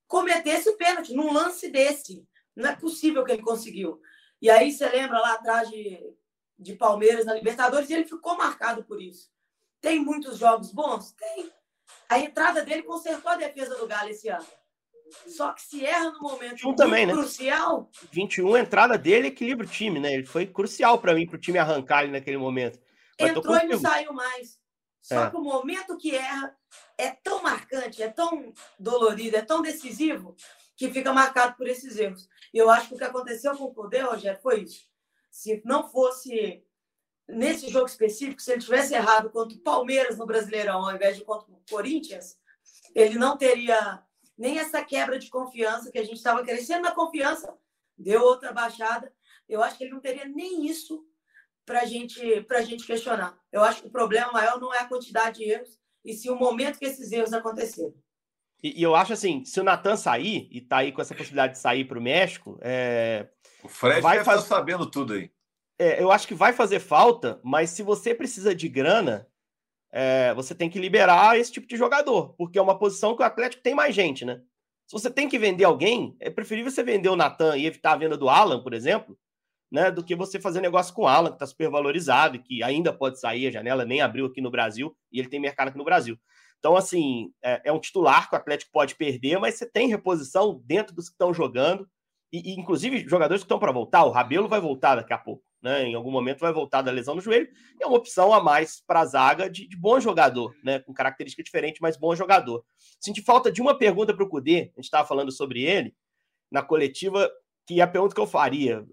[0.06, 2.26] cometer esse pênalti num lance desse.
[2.54, 4.00] Não é possível que ele conseguiu.
[4.42, 6.14] E aí você lembra lá atrás de,
[6.58, 9.30] de Palmeiras na Libertadores e ele ficou marcado por isso.
[9.80, 11.12] Tem muitos jogos bons?
[11.12, 11.50] Tem.
[12.08, 14.46] A entrada dele consertou a defesa do Galo esse ano.
[15.26, 17.12] Só que se erra no momento um também, né?
[17.12, 17.90] crucial.
[18.12, 20.14] 21, a entrada dele equilibra o time, né?
[20.14, 22.78] Ele foi crucial para mim, para o time arrancar ele naquele momento.
[23.18, 24.58] Mas Entrou e não saiu mais.
[25.00, 25.30] Só é.
[25.30, 26.54] que o momento que erra
[26.98, 30.36] é tão marcante, é tão dolorido, é tão decisivo,
[30.76, 32.28] que fica marcado por esses erros.
[32.52, 34.84] E eu acho que o que aconteceu com o Poder, Rogério, foi isso.
[35.30, 36.62] Se não fosse
[37.28, 41.24] nesse jogo específico, se ele tivesse errado contra o Palmeiras no Brasileirão, ao invés de
[41.24, 42.36] contra o Corinthians,
[42.94, 44.02] ele não teria
[44.40, 47.54] nem essa quebra de confiança que a gente estava crescendo na confiança,
[47.96, 49.12] deu outra baixada.
[49.46, 51.04] Eu acho que ele não teria nem isso
[51.66, 52.18] para gente,
[52.50, 53.38] a gente questionar.
[53.52, 56.36] Eu acho que o problema maior não é a quantidade de erros, e sim o
[56.36, 57.94] momento que esses erros aconteceram.
[58.62, 61.52] E, e eu acho assim, se o Natan sair, e tá aí com essa possibilidade
[61.52, 63.28] de sair para o México, é...
[63.62, 65.30] o Fred vai fazer sabendo tudo aí.
[65.78, 69.29] É, eu acho que vai fazer falta, mas se você precisa de grana,
[69.92, 73.26] é, você tem que liberar esse tipo de jogador, porque é uma posição que o
[73.26, 74.40] Atlético tem mais gente, né?
[74.86, 77.96] Se você tem que vender alguém, é preferível você vender o Natan e evitar a
[77.96, 79.16] venda do Alan, por exemplo,
[79.70, 82.62] né, do que você fazer negócio com o Alan, que está super valorizado e que
[82.62, 85.78] ainda pode sair, a janela nem abriu aqui no Brasil e ele tem mercado aqui
[85.78, 86.18] no Brasil.
[86.58, 90.60] Então, assim, é, é um titular que o Atlético pode perder, mas você tem reposição
[90.64, 91.88] dentro dos que estão jogando,
[92.32, 94.04] e, e inclusive jogadores que estão para voltar.
[94.04, 95.84] O Rabelo vai voltar daqui a pouco, né?
[95.84, 97.48] Em algum momento vai voltar da lesão no joelho,
[97.80, 100.78] é uma opção a mais para a zaga de, de, bom jogador, né?
[100.78, 102.64] Com característica diferente, mas bom jogador.
[102.98, 105.94] Senti falta de uma pergunta para o Cudê, a gente estava falando sobre ele
[106.50, 107.30] na coletiva,
[107.66, 108.84] que é a pergunta que eu faria,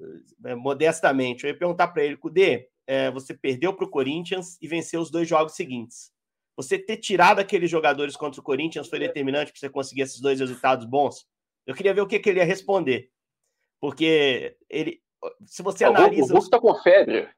[0.45, 4.67] é, modestamente, eu ia perguntar para ele, Cudê, é, você perdeu para o Corinthians e
[4.67, 6.12] venceu os dois jogos seguintes
[6.58, 10.39] você ter tirado aqueles jogadores contra o Corinthians foi determinante para você conseguir esses dois
[10.39, 11.27] resultados bons?
[11.67, 13.12] Eu queria ver o que, que ele ia responder.
[13.80, 14.99] Porque ele.
[15.45, 16.34] Se você analisa.
[16.34, 17.30] O Hulk está com febre.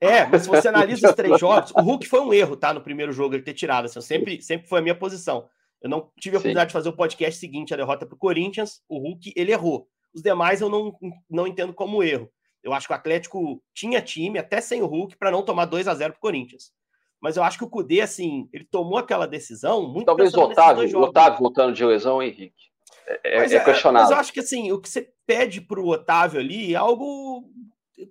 [0.00, 2.74] É, mas se você analisa os três jogos, o Hulk foi um erro, tá?
[2.74, 3.84] No primeiro jogo, ele ter tirado.
[3.84, 5.48] Assim, sempre, sempre foi a minha posição.
[5.80, 6.68] Eu não tive a oportunidade Sim.
[6.68, 8.82] de fazer o podcast seguinte, a derrota para o Corinthians.
[8.88, 9.86] O Hulk, ele errou.
[10.14, 10.92] Os demais eu não,
[11.30, 12.30] não entendo como erro.
[12.62, 15.88] Eu acho que o Atlético tinha time, até sem o Hulk, para não tomar 2
[15.88, 16.72] a 0 para o Corinthians
[17.22, 20.98] mas eu acho que o Cudê, assim, ele tomou aquela decisão muito Talvez o Otávio,
[20.98, 22.71] o Otávio voltando de lesão, Henrique.
[23.06, 24.08] É, é, é, questionável.
[24.08, 27.50] Mas eu acho que, assim, o que você pede para o Otávio ali é algo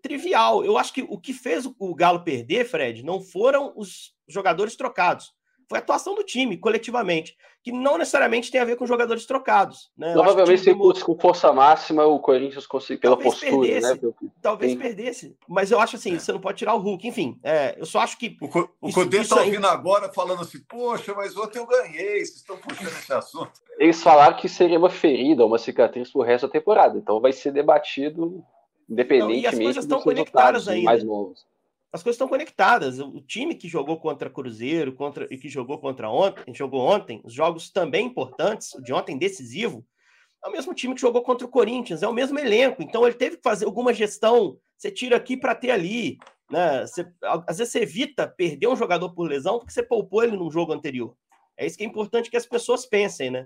[0.01, 0.63] trivial.
[0.63, 5.33] Eu acho que o que fez o Galo perder, Fred, não foram os jogadores trocados
[5.71, 9.89] foi a atuação do time, coletivamente, que não necessariamente tem a ver com jogadores trocados.
[9.97, 10.11] Né?
[10.11, 13.95] Provavelmente, se fosse com força máxima, o Corinthians conseguiu, pela talvez postura, perdesse, né?
[13.95, 14.15] Pelo...
[14.41, 14.77] Talvez Sim.
[14.77, 15.37] perdesse.
[15.47, 17.07] Mas eu acho assim, você não pode tirar o Hulk.
[17.07, 18.35] Enfim, é, eu só acho que.
[18.41, 22.35] O, Co o Codê está ouvindo agora falando assim, poxa, mas ontem eu ganhei, vocês
[22.35, 23.53] estão puxando esse assunto.
[23.79, 26.97] Eles falaram que seria uma ferida, uma cicatriz pro resto da temporada.
[26.97, 28.43] Então vai ser debatido
[28.89, 30.83] independentemente não, e as coisas estão conectadas ainda.
[30.83, 31.49] mais novos
[31.93, 32.99] as coisas estão conectadas.
[32.99, 37.33] O time que jogou contra Cruzeiro contra, e que jogou contra ontem, jogou ontem, os
[37.33, 39.85] jogos também importantes, o de ontem decisivo,
[40.43, 42.81] é o mesmo time que jogou contra o Corinthians, é o mesmo elenco.
[42.81, 44.57] Então ele teve que fazer alguma gestão.
[44.77, 46.17] Você tira aqui para ter ali.
[46.49, 46.81] Né?
[46.81, 47.05] Você,
[47.47, 50.73] às vezes você evita perder um jogador por lesão porque você poupou ele num jogo
[50.73, 51.15] anterior.
[51.57, 53.45] É isso que é importante que as pessoas pensem, né?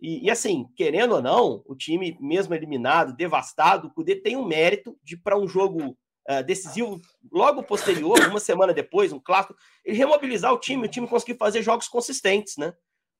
[0.00, 4.44] E, e assim, querendo ou não, o time, mesmo eliminado, devastado, o Cudê tem um
[4.44, 5.96] mérito de, para um jogo
[6.30, 11.06] uh, decisivo, logo posterior, uma semana depois, um clássico, ele remobilizar o time, o time
[11.06, 12.74] conseguir fazer jogos consistentes, né?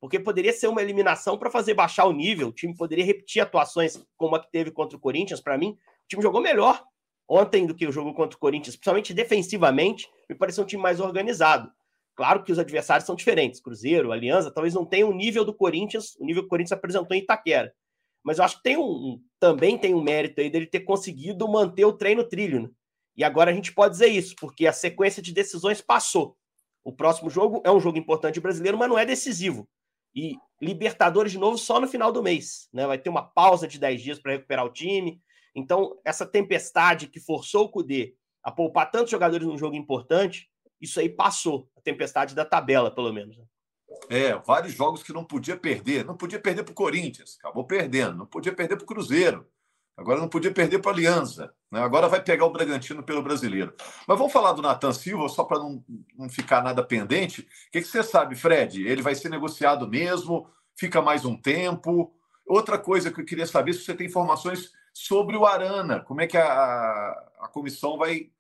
[0.05, 2.49] porque poderia ser uma eliminação para fazer baixar o nível.
[2.49, 5.41] O time poderia repetir atuações como a que teve contra o Corinthians.
[5.41, 6.85] Para mim, o time jogou melhor
[7.27, 10.07] ontem do que o jogo contra o Corinthians, principalmente defensivamente.
[10.29, 11.73] Me pareceu um time mais organizado.
[12.15, 13.61] Claro que os adversários são diferentes.
[13.61, 17.17] Cruzeiro, Aliança, talvez não tenham o nível do Corinthians, o nível que o Corinthians apresentou
[17.17, 17.73] em Itaquera.
[18.23, 21.87] Mas eu acho que tem um, também tem um mérito aí dele ter conseguido manter
[21.87, 22.65] o treino trilho.
[22.65, 22.69] Né?
[23.17, 26.37] E agora a gente pode dizer isso, porque a sequência de decisões passou.
[26.83, 29.69] O próximo jogo é um jogo importante brasileiro, mas não é decisivo.
[30.15, 32.69] E Libertadores de novo só no final do mês.
[32.73, 32.87] Né?
[32.87, 35.21] Vai ter uma pausa de 10 dias para recuperar o time.
[35.55, 40.49] Então, essa tempestade que forçou o Cudê a poupar tantos jogadores num jogo importante,
[40.81, 41.69] isso aí passou.
[41.77, 43.37] A tempestade da tabela, pelo menos.
[43.37, 43.45] Né?
[44.09, 46.05] É, vários jogos que não podia perder.
[46.05, 48.17] Não podia perder para o Corinthians, acabou perdendo.
[48.17, 49.47] Não podia perder para o Cruzeiro.
[49.97, 51.55] Agora não podia perder para a Aliança.
[51.71, 51.81] Né?
[51.81, 53.73] Agora vai pegar o Bragantino pelo brasileiro.
[54.07, 55.85] Mas vamos falar do Nathan Silva, só para não,
[56.19, 57.43] não ficar nada pendente.
[57.43, 58.85] O que, que você sabe, Fred?
[58.87, 60.49] Ele vai ser negociado mesmo?
[60.77, 62.13] Fica mais um tempo?
[62.45, 66.01] Outra coisa que eu queria saber se você tem informações sobre o Arana.
[66.01, 68.31] Como é que a, a comissão vai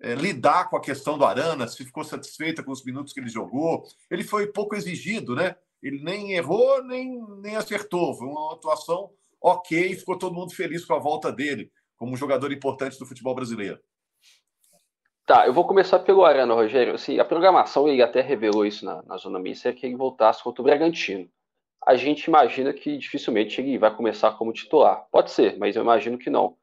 [0.00, 1.66] é, lidar com a questão do Arana?
[1.66, 3.84] Se ficou satisfeita com os minutos que ele jogou?
[4.10, 5.56] Ele foi pouco exigido, né?
[5.82, 8.14] Ele nem errou, nem, nem acertou.
[8.14, 12.50] Foi uma atuação ok, ficou todo mundo feliz com a volta dele como um jogador
[12.52, 13.78] importante do futebol brasileiro.
[15.26, 16.94] Tá, eu vou começar pelo Arana, Rogério.
[16.94, 20.42] Assim, a programação, ele até revelou isso na, na zona mista, é que ele voltasse
[20.42, 21.28] contra o Bragantino.
[21.86, 25.06] A gente imagina que dificilmente ele vai começar como titular.
[25.10, 26.56] Pode ser, mas eu imagino que não.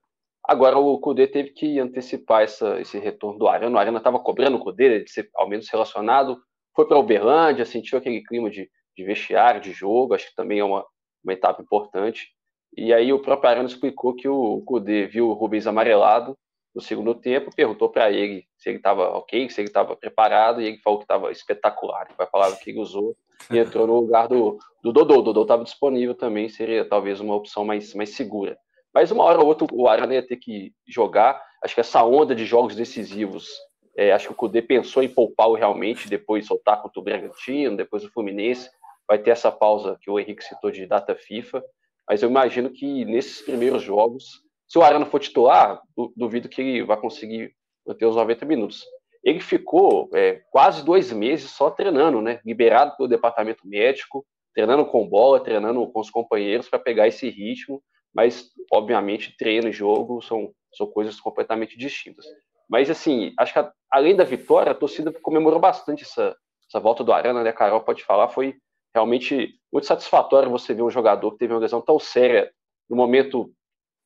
[0.44, 3.76] Agora o Cudê teve que antecipar essa, esse retorno do Arana.
[3.76, 6.38] O Arana estava cobrando o Cudê de ser ao menos relacionado.
[6.76, 10.14] Foi para Uberlândia, sentiu aquele clima de, de vestiário, de jogo.
[10.14, 10.86] Acho que também é uma,
[11.24, 12.36] uma etapa importante.
[12.76, 16.38] E aí o próprio Arana explicou que o Kudê viu o Rubens amarelado
[16.76, 20.68] no segundo tempo, perguntou para ele se ele estava ok, se ele estava preparado, e
[20.68, 23.16] ele falou que estava espetacular, foi a palavra que ele usou,
[23.52, 25.20] e entrou no lugar do, do Dodô.
[25.20, 28.58] O Dodô estava disponível também, seria talvez uma opção mais, mais segura.
[28.94, 31.42] Mas uma hora ou outra o Arana ia ter que jogar.
[31.64, 33.48] Acho que essa onda de jogos decisivos,
[33.96, 38.04] é, acho que o Kudê pensou em poupá-lo realmente, depois soltar contra o Bragantino, depois
[38.04, 38.70] o Fluminense.
[39.08, 41.64] Vai ter essa pausa que o Henrique citou de data FIFA.
[42.08, 45.82] Mas eu imagino que nesses primeiros jogos, se o Arana for titular,
[46.16, 47.54] duvido que ele vai conseguir
[47.86, 48.86] manter os 90 minutos.
[49.24, 52.40] Ele ficou é, quase dois meses só treinando, né?
[52.46, 57.82] Liberado pelo departamento médico, treinando com bola, treinando com os companheiros para pegar esse ritmo.
[58.14, 62.26] Mas, obviamente, treino e jogo são, são coisas completamente distintas.
[62.70, 66.36] Mas, assim, acho que além da vitória, a torcida comemorou bastante essa,
[66.68, 67.50] essa volta do Arana, né?
[67.50, 68.56] A Carol pode falar, foi
[68.98, 72.52] realmente muito satisfatório você ver um jogador que teve uma lesão tão séria
[72.90, 73.52] no momento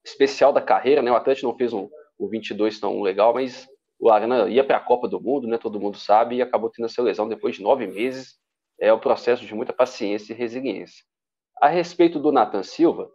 [0.03, 1.11] especial da carreira, né?
[1.11, 3.67] O Atlético não fez um, um 22 tão legal, mas
[3.99, 5.57] o Arana ia para a Copa do Mundo, né?
[5.57, 8.35] Todo mundo sabe, e acabou tendo essa lesão depois de nove meses.
[8.79, 11.05] É um processo de muita paciência e resiliência.
[11.61, 13.09] A respeito do Nathan Silva,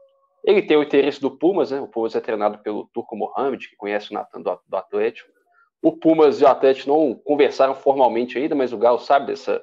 [0.44, 1.80] ele tem o interesse do Pumas, né?
[1.80, 5.28] O Pumas é treinado pelo Turco Mohamed, que conhece o Nathan do, do Atlético.
[5.82, 9.62] O Pumas e o Atlético não conversaram formalmente ainda, mas o Galo sabe dessa,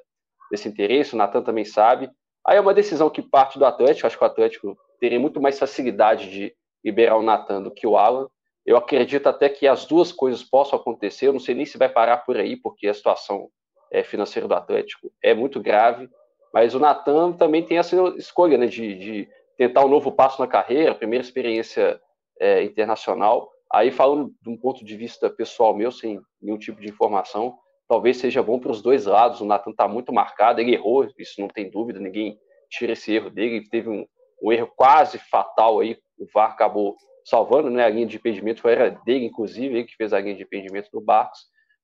[0.54, 2.12] desse interesse, o Natan também sabe.
[2.46, 5.58] Aí é uma decisão que parte do Atlético, acho que o Atlético teria muito mais
[5.58, 6.54] facilidade de
[6.86, 8.28] liberar o Natan do que o Alan.
[8.63, 11.89] Eu acredito até que as duas coisas possam acontecer, eu não sei nem se vai
[11.89, 13.50] parar por aí, porque a situação
[13.92, 16.08] é, financeira do Atlético é muito grave,
[16.54, 20.48] mas o Natan também tem essa escolha né, de, de, tentar um novo passo na
[20.48, 22.00] carreira, primeira experiência
[22.39, 23.50] é, internacional.
[23.72, 28.17] Aí, falando de um ponto de vista pessoal meu, sem nenhum tipo de informação, talvez
[28.17, 29.41] seja bom para os dois lados.
[29.41, 32.38] O Nathan está muito marcado, ele errou, isso não tem dúvida, ninguém
[32.69, 33.58] tira esse erro dele.
[33.58, 34.06] Ele teve um,
[34.41, 37.86] um erro quase fatal aí, o VAR acabou salvando, né?
[37.86, 41.02] A linha de impedimento era dele, inclusive, ele que fez a linha de impedimento do
[41.02, 41.39] Barcos.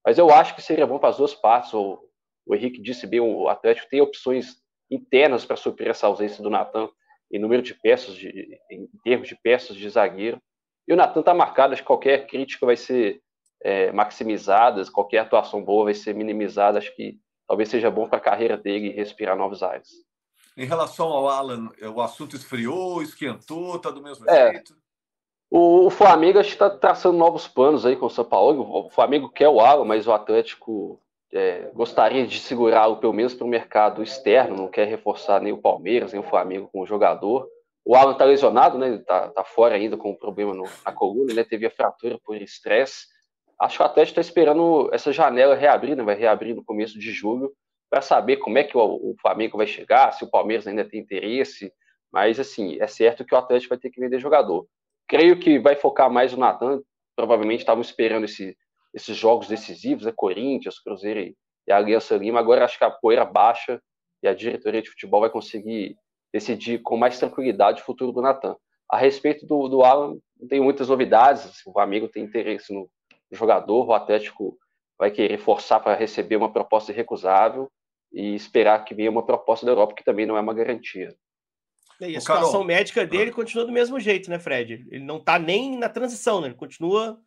[0.05, 1.73] Mas eu acho que seria bom para as duas partes.
[1.73, 1.99] O,
[2.45, 4.57] o Henrique disse bem, o Atlético tem opções
[4.89, 6.89] internas para suprir essa ausência do Natan
[7.31, 10.41] em número de peças, de, em termos de peças de zagueiro.
[10.87, 13.21] E o Natan está marcado, acho que qualquer crítica vai ser
[13.61, 16.77] é, maximizadas, qualquer atuação boa vai ser minimizada.
[16.77, 19.89] Acho que talvez seja bom para a carreira dele respirar novos ares.
[20.55, 24.75] Em relação ao Alan, o assunto esfriou, esquentou, está do mesmo é, jeito?
[25.49, 28.85] O, Flamengo está traçando novos planos aí com o São Paulo.
[28.85, 31.01] O Flamengo quer o Alan, mas o Atlético
[31.33, 35.61] é, gostaria de segurá-lo pelo menos para o mercado externo, não quer reforçar nem o
[35.61, 37.47] Palmeiras, nem o Flamengo com o jogador.
[37.83, 38.87] O Alan tá lesionado, né?
[38.89, 41.43] Ele tá, tá fora ainda com um problema no, na coluna, né?
[41.43, 43.07] Teve a fratura por estresse.
[43.59, 46.03] Acho que o Atlético está esperando essa janela reabrir, né?
[46.03, 47.53] Vai reabrir no começo de julho
[47.89, 51.01] para saber como é que o, o, Flamengo vai chegar, se o Palmeiras ainda tem
[51.01, 51.73] interesse.
[52.11, 54.65] Mas, assim, é certo que o Atlético vai ter que vender jogador.
[55.07, 56.81] Creio que vai focar mais o Natan.
[57.15, 58.55] Provavelmente estavam esperando esse,
[58.93, 60.13] esses jogos decisivos, a né?
[60.15, 61.35] Corinthians, Cruzeiro e,
[61.67, 62.39] e Aliança Lima.
[62.39, 63.81] Agora acho que a poeira baixa
[64.23, 65.97] e a diretoria de futebol vai conseguir
[66.31, 68.55] decidir com mais tranquilidade o futuro do Natan.
[68.89, 71.45] A respeito do, do Alan, não tem muitas novidades.
[71.45, 72.89] Assim, o amigo tem interesse no
[73.31, 74.57] jogador, o Atlético
[74.97, 77.71] vai querer forçar para receber uma proposta irrecusável
[78.11, 81.15] e esperar que venha uma proposta da Europa, que também não é uma garantia.
[82.01, 84.85] E a situação Carol, médica dele continua do mesmo jeito, né, Fred?
[84.89, 86.47] Ele não está nem na transição, né?
[86.47, 87.19] Ele continua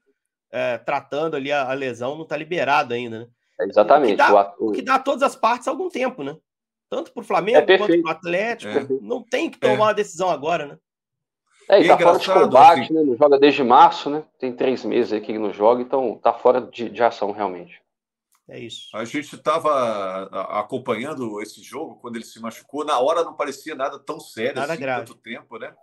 [0.51, 3.27] é, tratando ali a, a, lesão, não está liberado ainda, né?
[3.61, 4.15] É exatamente.
[4.15, 4.69] O que, dá, o...
[4.69, 6.37] o que dá a todas as partes há algum tempo, né?
[6.89, 8.79] Tanto para o Flamengo é quanto para o Atlético.
[8.79, 8.87] É.
[9.01, 9.79] Não tem que tomar é.
[9.79, 10.79] uma decisão agora, né?
[11.69, 12.95] É, ele tá fora de combate, assim.
[12.95, 13.03] né?
[13.03, 14.25] Não joga desde março, né?
[14.39, 17.83] Tem três meses aí que ele não joga, então tá fora de, de ação realmente.
[18.49, 18.95] É isso.
[18.95, 20.25] A gente estava
[20.59, 22.85] acompanhando esse jogo quando ele se machucou.
[22.85, 25.07] Na hora não parecia nada tão sério nada assim, grave.
[25.07, 25.75] tanto tempo, né?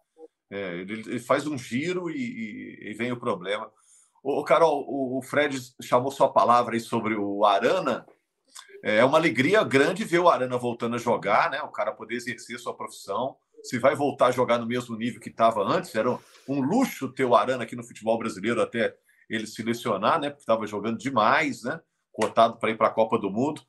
[0.51, 3.71] É, ele, ele, faz um giro e, e, e, vem o problema.
[4.21, 8.05] O Carol, o, o, Fred chamou sua palavra aí sobre o Arana.
[8.83, 11.61] É uma alegria grande ver o Arana voltando a jogar, né?
[11.61, 13.37] O cara poder exercer sua profissão.
[13.63, 16.09] Se vai voltar a jogar no mesmo nível que estava antes, era
[16.47, 18.95] um luxo ter o Arana aqui no futebol brasileiro até
[19.29, 20.29] ele se lesionar, né?
[20.29, 21.79] Porque estava jogando demais, né?
[22.11, 23.61] cotado para ir para a Copa do Mundo.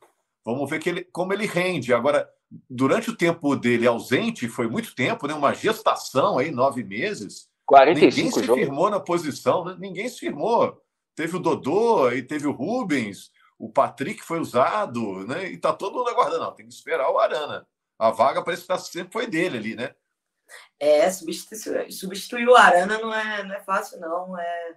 [0.45, 1.95] Vamos ver que ele, como ele rende.
[1.95, 2.29] Agora,
[2.69, 5.35] durante o tempo dele ausente, foi muito tempo, né?
[5.35, 7.49] uma gestação aí, nove meses.
[7.67, 8.65] 45 Ninguém se jogos.
[8.65, 9.77] firmou na posição, né?
[9.79, 10.83] ninguém se firmou.
[11.15, 15.53] Teve o Dodô e teve o Rubens, o Patrick foi usado, né?
[15.53, 16.45] E tá todo mundo aguardando.
[16.45, 17.67] Não, tem que esperar o Arana.
[18.01, 19.95] A vaga parece que tá, sempre foi dele ali, né?
[20.79, 24.39] É, substituir, substituir o Arana não é, não é fácil, não.
[24.39, 24.75] É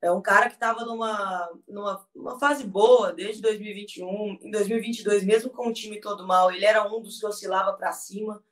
[0.00, 4.38] é um cara que estava numa, numa fase boa desde 2021.
[4.42, 7.92] Em 2022, mesmo com o time todo mal, ele era um dos que oscilava para
[7.92, 8.42] cima.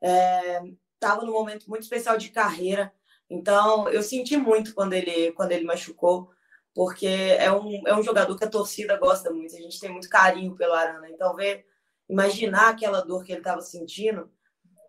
[0.00, 2.92] Estava é, num momento muito especial de carreira.
[3.28, 6.30] Então, eu senti muito quando ele, quando ele machucou,
[6.72, 9.56] porque é um, é um jogador que a torcida gosta muito.
[9.56, 11.10] A gente tem muito carinho pelo Arana.
[11.10, 11.66] Então, ver,
[12.08, 14.30] imaginar aquela dor que ele estava sentindo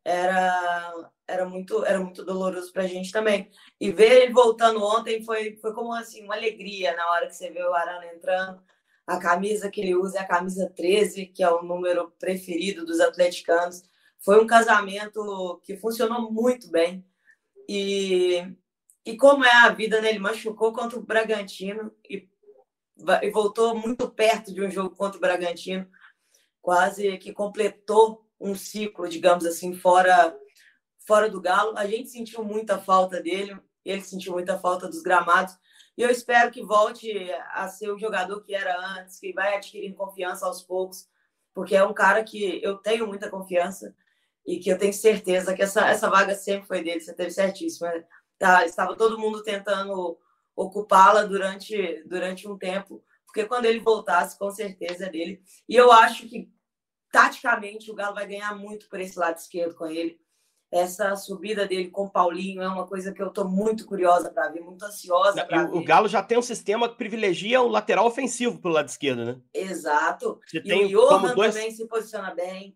[0.04, 3.50] era, era muito era muito doloroso para a gente também.
[3.80, 7.50] E ver ele voltando ontem foi, foi como assim, uma alegria na hora que você
[7.50, 8.62] vê o Arana entrando.
[9.08, 13.00] A camisa que ele usa é a camisa 13, que é o número preferido dos
[13.00, 13.84] atleticanos.
[14.20, 17.06] Foi um casamento que funcionou muito bem.
[17.68, 18.44] E,
[19.06, 20.10] e como é a vida, né?
[20.10, 22.28] ele machucou contra o Bragantino e,
[23.22, 25.88] e voltou muito perto de um jogo contra o Bragantino,
[26.66, 30.36] quase que completou um ciclo, digamos assim, fora
[31.06, 31.78] fora do Galo.
[31.78, 35.56] A gente sentiu muita falta dele, ele sentiu muita falta dos gramados.
[35.96, 39.96] E eu espero que volte a ser o jogador que era antes, que vai adquirindo
[39.96, 41.08] confiança aos poucos,
[41.54, 43.96] porque é um cara que eu tenho muita confiança
[44.44, 47.00] e que eu tenho certeza que essa, essa vaga sempre foi dele.
[47.00, 47.88] Você teve certíssimo.
[47.88, 48.04] Né?
[48.40, 50.18] Tá, estava todo mundo tentando
[50.56, 55.44] ocupá-la durante, durante um tempo, porque quando ele voltasse, com certeza é dele.
[55.70, 56.50] E eu acho que
[57.12, 60.20] taticamente, o Galo vai ganhar muito por esse lado esquerdo com ele.
[60.72, 64.50] Essa subida dele com o Paulinho é uma coisa que eu estou muito curiosa para
[64.50, 65.74] ver, muito ansiosa para ver.
[65.74, 69.40] O Galo já tem um sistema que privilegia o lateral ofensivo pelo lado esquerdo, né?
[69.54, 70.40] Exato.
[70.46, 71.54] Você e tem o Johan dois...
[71.54, 72.76] também se posiciona bem.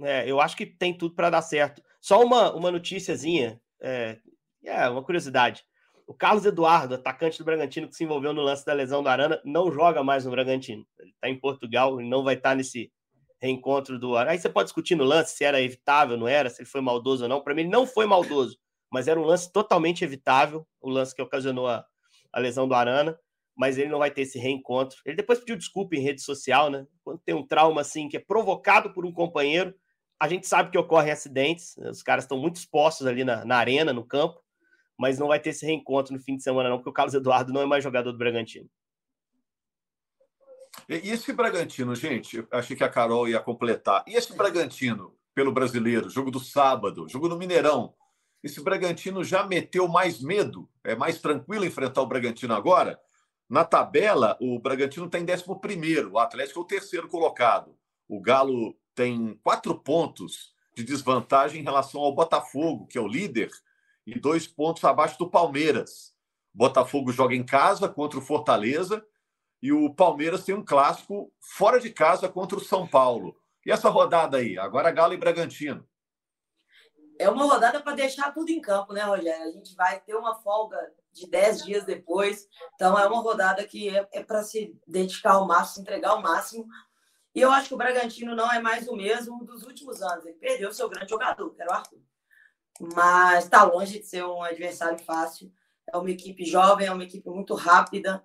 [0.00, 1.82] É, eu acho que tem tudo para dar certo.
[2.00, 4.18] Só uma, uma noticiazinha, é,
[4.64, 5.64] é, uma curiosidade.
[6.06, 9.40] O Carlos Eduardo, atacante do Bragantino, que se envolveu no lance da lesão do Arana,
[9.44, 10.86] não joga mais no Bragantino.
[10.98, 12.92] Ele está em Portugal, ele não vai estar tá nesse,
[13.44, 16.68] reencontro do Aí você pode discutir no lance se era evitável, não era, se ele
[16.68, 17.40] foi maldoso ou não.
[17.40, 18.58] Para mim, ele não foi maldoso,
[18.90, 21.84] mas era um lance totalmente evitável o lance que ocasionou a,
[22.32, 23.18] a lesão do Arana.
[23.56, 24.98] Mas ele não vai ter esse reencontro.
[25.06, 26.88] Ele depois pediu desculpa em rede social, né?
[27.04, 29.72] Quando tem um trauma assim que é provocado por um companheiro,
[30.18, 33.92] a gente sabe que ocorrem acidentes, os caras estão muito expostos ali na, na arena,
[33.92, 34.40] no campo,
[34.98, 37.52] mas não vai ter esse reencontro no fim de semana, não, porque o Carlos Eduardo
[37.52, 38.68] não é mais jogador do Bragantino.
[40.88, 44.04] E esse Bragantino, gente, achei que a Carol ia completar.
[44.06, 47.94] E esse Bragantino, pelo brasileiro, jogo do sábado, jogo no Mineirão.
[48.42, 50.68] Esse Bragantino já meteu mais medo?
[50.84, 53.00] É mais tranquilo enfrentar o Bragantino agora?
[53.48, 57.76] Na tabela, o Bragantino está em 11, o Atlético é o terceiro colocado.
[58.08, 63.50] O Galo tem quatro pontos de desvantagem em relação ao Botafogo, que é o líder,
[64.06, 66.14] e dois pontos abaixo do Palmeiras.
[66.52, 69.04] Botafogo joga em casa contra o Fortaleza
[69.64, 73.34] e o Palmeiras tem um clássico fora de casa contra o São Paulo.
[73.64, 74.58] E essa rodada aí?
[74.58, 75.88] Agora Galo e Bragantino.
[77.18, 79.42] É uma rodada para deixar tudo em campo, né, Rogério?
[79.42, 80.76] A gente vai ter uma folga
[81.10, 82.46] de 10 dias depois.
[82.74, 86.20] Então, é uma rodada que é, é para se dedicar ao máximo, se entregar ao
[86.20, 86.66] máximo.
[87.34, 90.26] E eu acho que o Bragantino não é mais o mesmo dos últimos anos.
[90.26, 92.02] Ele perdeu seu grande jogador, que era o Arthur.
[92.94, 95.50] Mas está longe de ser um adversário fácil.
[95.90, 98.22] É uma equipe jovem, é uma equipe muito rápida.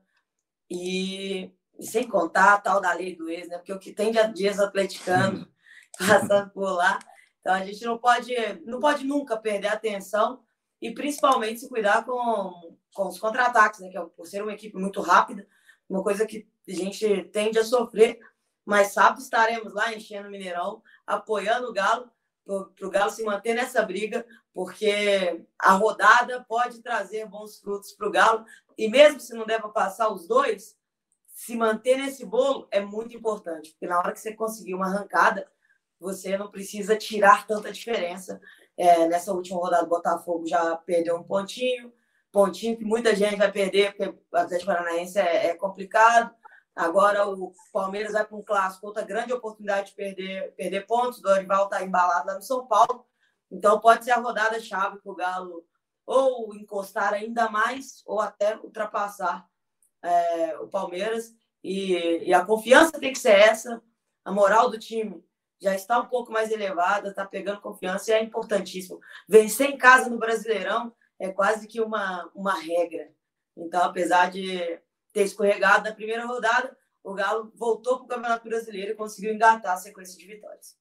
[0.70, 3.58] E, e sem contar a tal da lei do ex, né?
[3.58, 5.48] Porque o que tem de dias atleticano
[5.98, 7.00] passando por lá.
[7.40, 8.34] Então a gente não pode,
[8.66, 10.44] não pode nunca perder a atenção
[10.82, 13.90] e principalmente se cuidar com, com os contra-ataques, né?
[13.90, 15.48] Que é por ser uma equipe muito rápida,
[15.88, 18.20] uma coisa que a gente tende a sofrer.
[18.66, 22.12] Mas sábado estaremos lá enchendo o Mineirão, apoiando o Galo,
[22.46, 24.26] para o Galo se manter nessa briga,
[24.60, 28.46] porque a rodada pode trazer bons frutos para o Galo.
[28.78, 30.76] E mesmo se não deva passar os dois,
[31.28, 35.50] se manter nesse bolo é muito importante, porque na hora que você conseguir uma arrancada,
[35.98, 38.42] você não precisa tirar tanta diferença.
[38.76, 41.94] É, nessa última rodada, o Botafogo já perdeu um pontinho,
[42.30, 46.36] pontinho que muita gente vai perder, porque o Atlético Paranaense é, é complicado.
[46.76, 51.20] Agora o Palmeiras vai para um clássico, outra grande oportunidade de perder, perder pontos.
[51.20, 53.08] O Dorival está embalado lá no São Paulo.
[53.52, 55.66] Então pode ser a rodada chave para o Galo
[56.06, 59.48] ou encostar ainda mais ou até ultrapassar
[60.04, 61.34] é, o Palmeiras.
[61.64, 63.82] E, e, a confiança tem que ser essa,
[64.24, 65.24] a moral do time
[65.62, 69.00] já está um pouco mais elevada, está pegando confiança e é importantíssimo.
[69.28, 73.12] Vencer em casa no Brasileirão é quase que uma, uma regra.
[73.58, 74.80] Então, apesar de
[75.12, 79.74] ter escorregado na primeira rodada, o Galo voltou para o Campeonato Brasileiro e conseguiu engatar
[79.74, 80.79] a sequência de vitórias.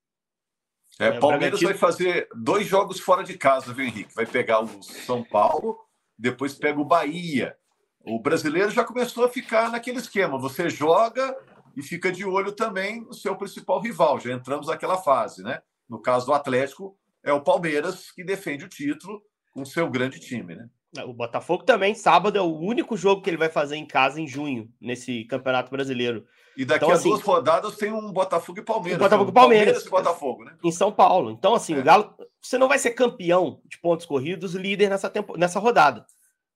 [0.98, 4.14] É, é Palmeiras vai fazer dois jogos fora de casa, viu, Henrique?
[4.14, 5.78] Vai pegar o São Paulo,
[6.18, 7.56] depois pega o Bahia.
[8.04, 11.36] O brasileiro já começou a ficar naquele esquema: você joga
[11.76, 14.18] e fica de olho também no seu principal rival.
[14.18, 15.60] Já entramos naquela fase, né?
[15.88, 19.22] No caso do Atlético, é o Palmeiras que defende o título
[19.52, 20.68] com seu grande time, né?
[21.04, 24.26] O Botafogo também, sábado é o único jogo que ele vai fazer em casa em
[24.26, 26.26] junho, nesse Campeonato Brasileiro.
[26.58, 28.98] E daqui então, a assim, duas rodadas tem um Botafogo e Palmeiras.
[28.98, 29.64] Botafogo e Palmeiras.
[29.64, 30.56] Palmeiras e Botafogo, né?
[30.64, 31.30] Em São Paulo.
[31.30, 31.78] Então, assim, é.
[31.78, 36.04] o Galo, você não vai ser campeão de pontos corridos, líder nessa, tempo, nessa rodada.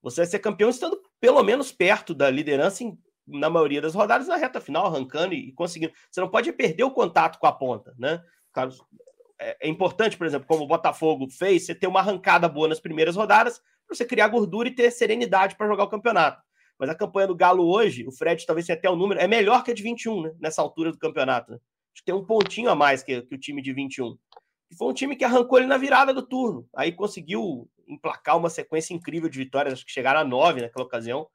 [0.03, 2.99] Você vai ser campeão estando pelo menos perto da liderança em,
[3.29, 5.93] na maioria das rodadas, na reta final, arrancando e, e conseguindo.
[6.11, 8.21] Você não pode perder o contato com a ponta, né?
[8.53, 8.83] Carlos,
[9.39, 12.81] é, é importante, por exemplo, como o Botafogo fez, você ter uma arrancada boa nas
[12.81, 16.43] primeiras rodadas para você criar gordura e ter serenidade para jogar o campeonato.
[16.83, 19.63] Mas a campanha do Galo hoje, o Fred talvez tenha até o número, é melhor
[19.63, 20.35] que a de 21, né?
[20.41, 21.53] Nessa altura do campeonato.
[21.53, 21.59] Né?
[21.95, 24.19] Acho que tem um pontinho a mais que, que o time de 21.
[24.69, 26.69] E foi um time que arrancou ele na virada do turno.
[26.75, 31.29] Aí conseguiu emplacar uma sequência incrível de vitórias, acho que chegaram a nove naquela ocasião.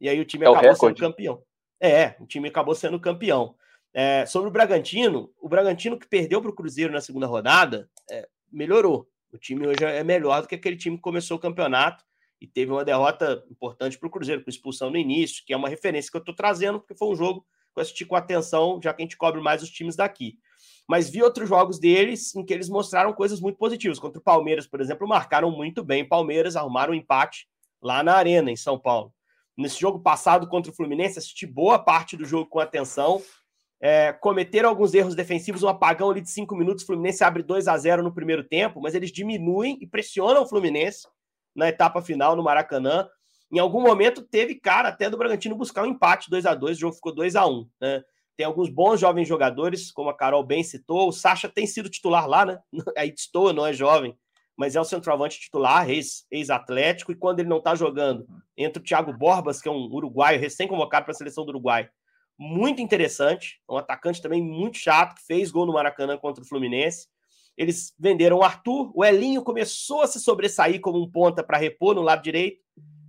[0.00, 1.42] E aí o time é acabou o sendo campeão.
[1.78, 3.54] É, o time acabou sendo campeão.
[3.92, 8.26] É, sobre o Bragantino, o Bragantino que perdeu para o Cruzeiro na segunda rodada, é,
[8.50, 9.06] melhorou.
[9.30, 12.02] O time hoje é melhor do que aquele time que começou o campeonato
[12.40, 15.68] e teve uma derrota importante para o Cruzeiro, com expulsão no início, que é uma
[15.68, 17.40] referência que eu estou trazendo, porque foi um jogo
[17.74, 20.38] que eu assisti com atenção, já que a gente cobre mais os times daqui.
[20.88, 23.98] Mas vi outros jogos deles em que eles mostraram coisas muito positivas.
[23.98, 26.06] Contra o Palmeiras, por exemplo, marcaram muito bem.
[26.06, 27.48] Palmeiras arrumaram um empate
[27.82, 29.12] lá na Arena, em São Paulo.
[29.56, 33.22] Nesse jogo passado contra o Fluminense, assisti boa parte do jogo com atenção
[33.80, 37.68] é, cometeram alguns erros defensivos, um apagão ali de cinco minutos, o Fluminense abre 2
[37.68, 41.06] a 0 no primeiro tempo, mas eles diminuem e pressionam o Fluminense
[41.56, 43.08] na etapa final no Maracanã.
[43.50, 46.80] Em algum momento teve cara até do Bragantino buscar um empate 2 a 2 o
[46.80, 48.02] jogo ficou 2 a 1 né?
[48.36, 52.28] Tem alguns bons jovens jogadores, como a Carol bem citou, o Sacha tem sido titular
[52.28, 52.58] lá, né?
[52.98, 54.14] Aí estou, não é jovem,
[54.54, 59.10] mas é o centroavante titular, ex-atlético, e quando ele não está jogando, entra o Thiago
[59.10, 61.88] Borbas, que é um uruguaio recém-convocado para a seleção do Uruguai,
[62.38, 67.08] muito interessante, um atacante também muito chato, que fez gol no Maracanã contra o Fluminense.
[67.56, 71.94] Eles venderam o Arthur, o Elinho começou a se sobressair como um ponta para repor
[71.94, 72.60] no lado direito,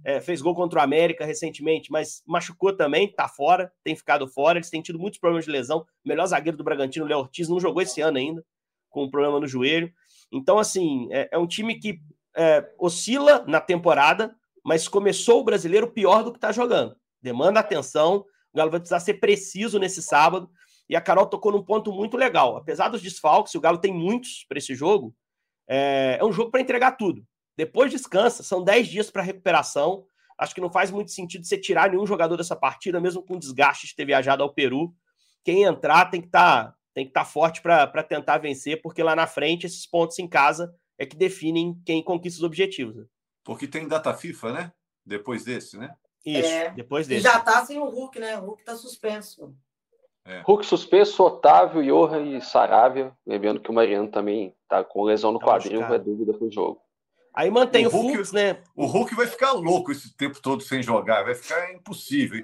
[0.08, 4.58] é, fez gol contra o América recentemente, mas machucou também, tá fora, tem ficado fora.
[4.58, 5.80] Eles têm tido muitos problemas de lesão.
[5.80, 8.41] O melhor zagueiro do Bragantino, o Léo Ortiz, não jogou esse ano ainda,
[8.89, 9.91] com um problema no joelho.
[10.32, 12.00] Então, assim, é, é um time que
[12.38, 14.34] é, oscila na temporada,
[14.64, 16.95] mas começou o brasileiro pior do que está jogando.
[17.22, 18.24] Demanda atenção,
[18.54, 20.50] o Galo vai precisar ser preciso nesse sábado.
[20.89, 22.55] E a Carol tocou num ponto muito legal.
[22.55, 25.15] Apesar dos desfalques, o Galo tem muitos para esse jogo.
[25.67, 27.25] É, é um jogo para entregar tudo.
[27.57, 30.05] Depois descansa, são 10 dias para recuperação.
[30.38, 33.88] Acho que não faz muito sentido você tirar nenhum jogador dessa partida, mesmo com desgaste
[33.88, 34.93] de ter viajado ao Peru.
[35.43, 39.01] Quem entrar tem que estar tá, tem que estar tá forte para tentar vencer, porque
[39.01, 42.95] lá na frente esses pontos em casa é que definem quem conquista os objetivos.
[42.95, 43.05] Né?
[43.43, 44.73] Porque tem data FIFA, né?
[45.05, 45.95] Depois desse, né?
[46.25, 47.21] Isso, é, depois dele.
[47.21, 48.38] já tá sem o Hulk, né?
[48.38, 49.55] O Hulk tá suspenso.
[50.28, 50.41] É.
[50.41, 53.13] Hulk suspenso, Otávio, Johan e Saravia.
[53.25, 56.82] Lembrando que o Mariano também tá com lesão no tá quadril, é dúvida pro jogo.
[57.34, 58.57] Aí mantém o, o Hulk, Fux, né?
[58.75, 62.43] O Hulk vai ficar louco esse tempo todo sem jogar, vai ficar impossível.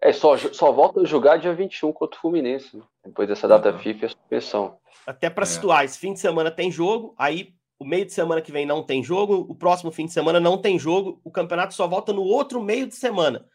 [0.00, 2.82] É, só, só volta a jogar dia 21 contra o Fluminense, né?
[3.04, 3.78] depois dessa data uhum.
[3.78, 4.76] FIFA e a suspensão.
[5.06, 5.46] Até para é.
[5.46, 8.82] situar, esse fim de semana tem jogo, aí o meio de semana que vem não
[8.82, 12.22] tem jogo, o próximo fim de semana não tem jogo, o campeonato só volta no
[12.22, 13.46] outro meio de semana.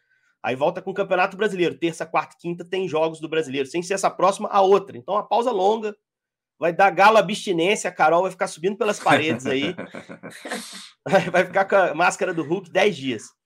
[0.42, 1.78] Aí volta com o Campeonato Brasileiro.
[1.78, 3.68] Terça, quarta e quinta tem jogos do Brasileiro.
[3.68, 4.96] Sem ser essa próxima, a outra.
[4.96, 5.96] Então, a pausa longa.
[6.58, 7.88] Vai dar galo abstinência.
[7.88, 9.74] A Carol vai ficar subindo pelas paredes aí.
[11.30, 13.38] vai ficar com a máscara do Hulk 10 dias.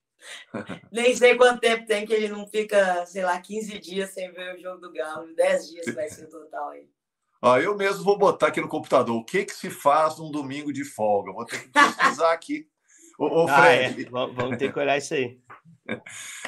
[0.91, 4.55] Nem sei quanto tempo tem que ele não fica, sei lá, 15 dias sem ver
[4.55, 5.35] o jogo do Galo.
[5.35, 6.87] 10 dias vai ser o total aí.
[7.41, 10.71] Ah, eu mesmo vou botar aqui no computador o que, que se faz num domingo
[10.71, 11.33] de folga.
[11.33, 12.69] Vou ter que pesquisar aqui.
[13.17, 14.07] Ô, ô Fred.
[14.13, 14.27] Ah, é.
[14.33, 15.39] Vamos ter que olhar isso aí.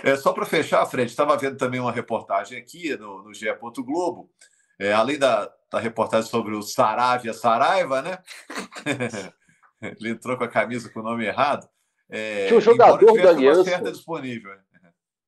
[0.03, 3.47] É, só para fechar, Fred, estava vendo também uma reportagem aqui no, no GE.
[3.79, 4.29] Globo,
[4.79, 8.19] é, além da, da reportagem sobre o Saravia Saraiva, né?
[9.81, 11.67] Ele entrou com a camisa com o nome errado.
[12.09, 13.91] É, Tinha um jogador do Aliança.
[13.91, 14.53] disponível.
[14.53, 14.59] É.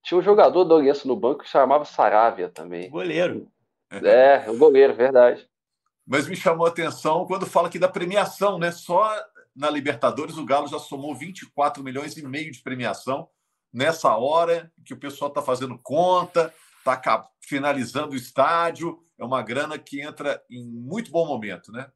[0.04, 2.90] Tinha um jogador do Aliança no banco que chamava Saravia também.
[2.90, 3.52] Goleiro.
[3.92, 5.48] É, o goleiro, verdade.
[6.06, 8.72] Mas me chamou a atenção quando fala aqui da premiação, né?
[8.72, 9.14] Só
[9.58, 13.28] na Libertadores o Galo já somou 24 milhões e meio de premiação
[13.74, 18.99] nessa hora que o pessoal está fazendo conta, está finalizando o estádio.
[19.20, 21.91] É uma grana que entra em muito bom momento, né?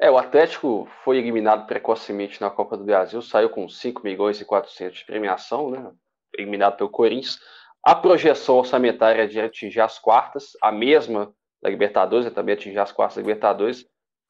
[0.00, 4.44] É, o Atlético foi eliminado precocemente na Copa do Brasil, saiu com 5 milhões e
[4.44, 5.90] 400 de premiação, né?
[6.36, 7.38] Eliminado pelo Corinthians.
[7.82, 12.78] A projeção orçamentária é de atingir as quartas, a mesma da Libertadores, é também atingir
[12.78, 13.86] as quartas da Libertadores.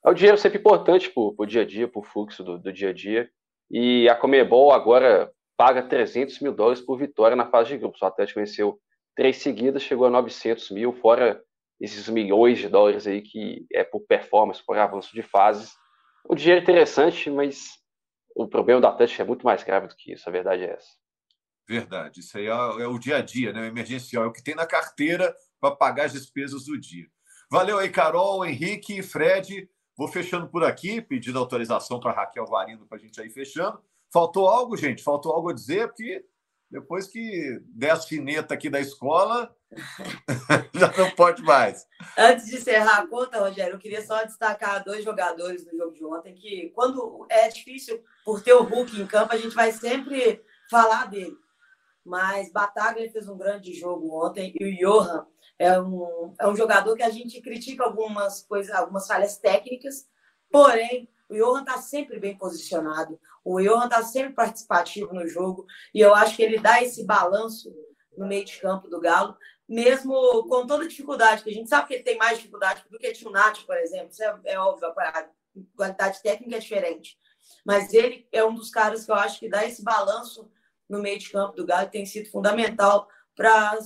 [0.06, 2.72] É o dinheiro sempre importante para o dia a dia, para o fluxo do, do
[2.72, 3.28] dia a dia.
[3.68, 8.00] E a Comebol agora paga 300 mil dólares por vitória na fase de grupos.
[8.00, 8.78] O Atlético venceu
[9.16, 11.42] três seguidas, chegou a 900 mil, fora
[11.80, 15.72] esses milhões de dólares aí que é por performance, por avanço de fases.
[16.28, 17.66] O dinheiro é interessante, mas
[18.36, 20.90] o problema do Atlético é muito mais grave do que isso, a verdade é essa.
[21.68, 23.62] Verdade, isso aí é, é o dia a dia, né?
[23.62, 27.06] o emergencial, é o que tem na carteira para pagar as despesas do dia.
[27.50, 29.68] Valeu aí, Carol, Henrique, Fred.
[29.96, 33.80] Vou fechando por aqui, pedindo autorização para Raquel Varindo para a gente aí fechando.
[34.12, 35.02] Faltou algo, gente?
[35.02, 35.88] Faltou algo a dizer?
[35.88, 36.24] Porque
[36.70, 39.54] depois que der a fineta aqui da escola,
[40.74, 41.86] já não pode mais.
[42.18, 46.04] Antes de encerrar a conta, Rogério, eu queria só destacar dois jogadores do jogo de
[46.04, 50.42] ontem, que quando é difícil, por ter o Hulk em campo, a gente vai sempre
[50.70, 51.36] falar dele.
[52.04, 55.26] Mas Bataglia fez um grande jogo ontem e o Johan
[55.58, 60.06] é um, é um jogador que a gente critica algumas coisas, algumas falhas técnicas,
[60.50, 66.00] porém o Johan está sempre bem posicionado, o Johan está sempre participativo no jogo, e
[66.00, 67.74] eu acho que ele dá esse balanço
[68.16, 69.36] no meio de campo do Galo,
[69.68, 70.12] mesmo
[70.48, 73.30] com toda dificuldade, que a gente sabe que ele tem mais dificuldade do que o
[73.30, 75.28] Nath, por exemplo, isso é, é óbvio, a
[75.74, 77.18] qualidade técnica é diferente.
[77.64, 80.48] Mas ele é um dos caras que eu acho que dá esse balanço
[80.88, 83.76] no meio de campo do Galo tem sido fundamental para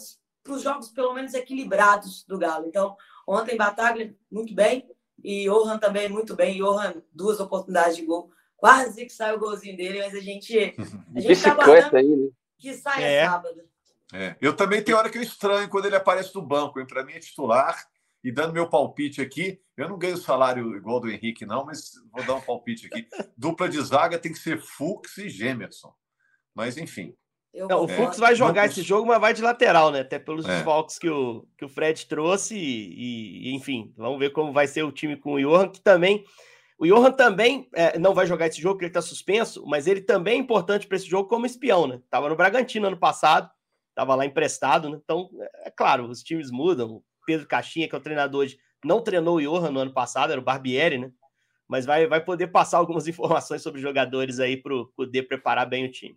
[0.48, 2.66] os jogos, pelo menos, equilibrados do Galo.
[2.66, 4.88] Então, ontem, Bataglia, muito bem,
[5.22, 6.58] e Johan também muito bem.
[6.58, 8.30] Johan, duas oportunidades de gol.
[8.56, 10.74] Quase que sai o golzinho dele, mas a gente.
[11.14, 12.28] A gente tá aí, né?
[12.58, 13.26] que saia é.
[13.26, 13.60] sábado.
[14.12, 14.36] É.
[14.40, 16.84] Eu também tenho hora que eu estranho quando ele aparece no banco.
[16.86, 17.86] Para mim é titular.
[18.22, 22.22] E dando meu palpite aqui, eu não ganho salário igual do Henrique, não, mas vou
[22.22, 23.08] dar um palpite aqui.
[23.34, 25.90] Dupla de zaga tem que ser Fux e Gemerson.
[26.54, 27.16] Mas, enfim.
[27.52, 30.00] Não, o Fux vai jogar esse jogo, mas vai de lateral, né?
[30.00, 30.48] Até pelos é.
[30.56, 32.56] desfalques que o, que o Fred trouxe.
[32.56, 36.24] E, e, enfim, vamos ver como vai ser o time com o Johan, que também.
[36.78, 40.00] O Johan também é, não vai jogar esse jogo, porque ele está suspenso, mas ele
[40.00, 42.00] também é importante para esse jogo como espião, né?
[42.08, 43.50] Tava no Bragantino ano passado,
[43.94, 44.98] tava lá emprestado, né?
[45.02, 45.28] Então,
[45.64, 46.88] é claro, os times mudam.
[46.88, 50.30] O Pedro Caixinha, que é o treinador hoje, não treinou o Johan no ano passado,
[50.30, 51.10] era o Barbieri, né?
[51.68, 55.90] Mas vai, vai poder passar algumas informações sobre jogadores aí para poder preparar bem o
[55.90, 56.16] time.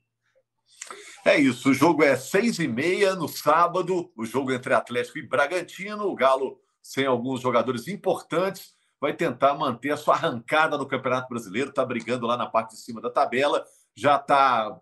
[1.26, 5.28] É isso, o jogo é seis e meia no sábado, o jogo entre Atlético e
[5.28, 6.06] Bragantino.
[6.06, 11.70] O Galo, sem alguns jogadores importantes, vai tentar manter a sua arrancada no Campeonato Brasileiro,
[11.70, 13.64] está brigando lá na parte de cima da tabela,
[13.96, 14.78] já está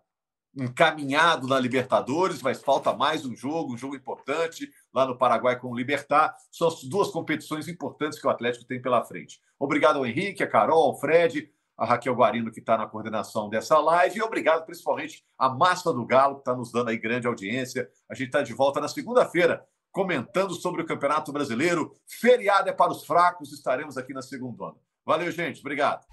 [0.56, 5.70] encaminhado na Libertadores, mas falta mais um jogo, um jogo importante lá no Paraguai com
[5.70, 6.36] o Libertar.
[6.52, 9.40] São as duas competições importantes que o Atlético tem pela frente.
[9.60, 11.50] Obrigado ao Henrique, a Carol, ao Fred,
[11.82, 16.06] a Raquel Guarino, que está na coordenação dessa live, e obrigado principalmente à Massa do
[16.06, 17.90] Galo, que está nos dando aí grande audiência.
[18.08, 21.92] A gente está de volta na segunda-feira, comentando sobre o Campeonato Brasileiro.
[22.08, 24.76] Feriado é para os fracos, estaremos aqui na segunda.
[25.04, 25.60] Valeu, gente.
[25.62, 26.06] Obrigado.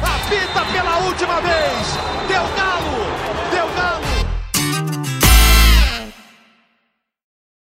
[0.00, 2.28] Apita pela última vez.
[2.28, 2.69] Deu.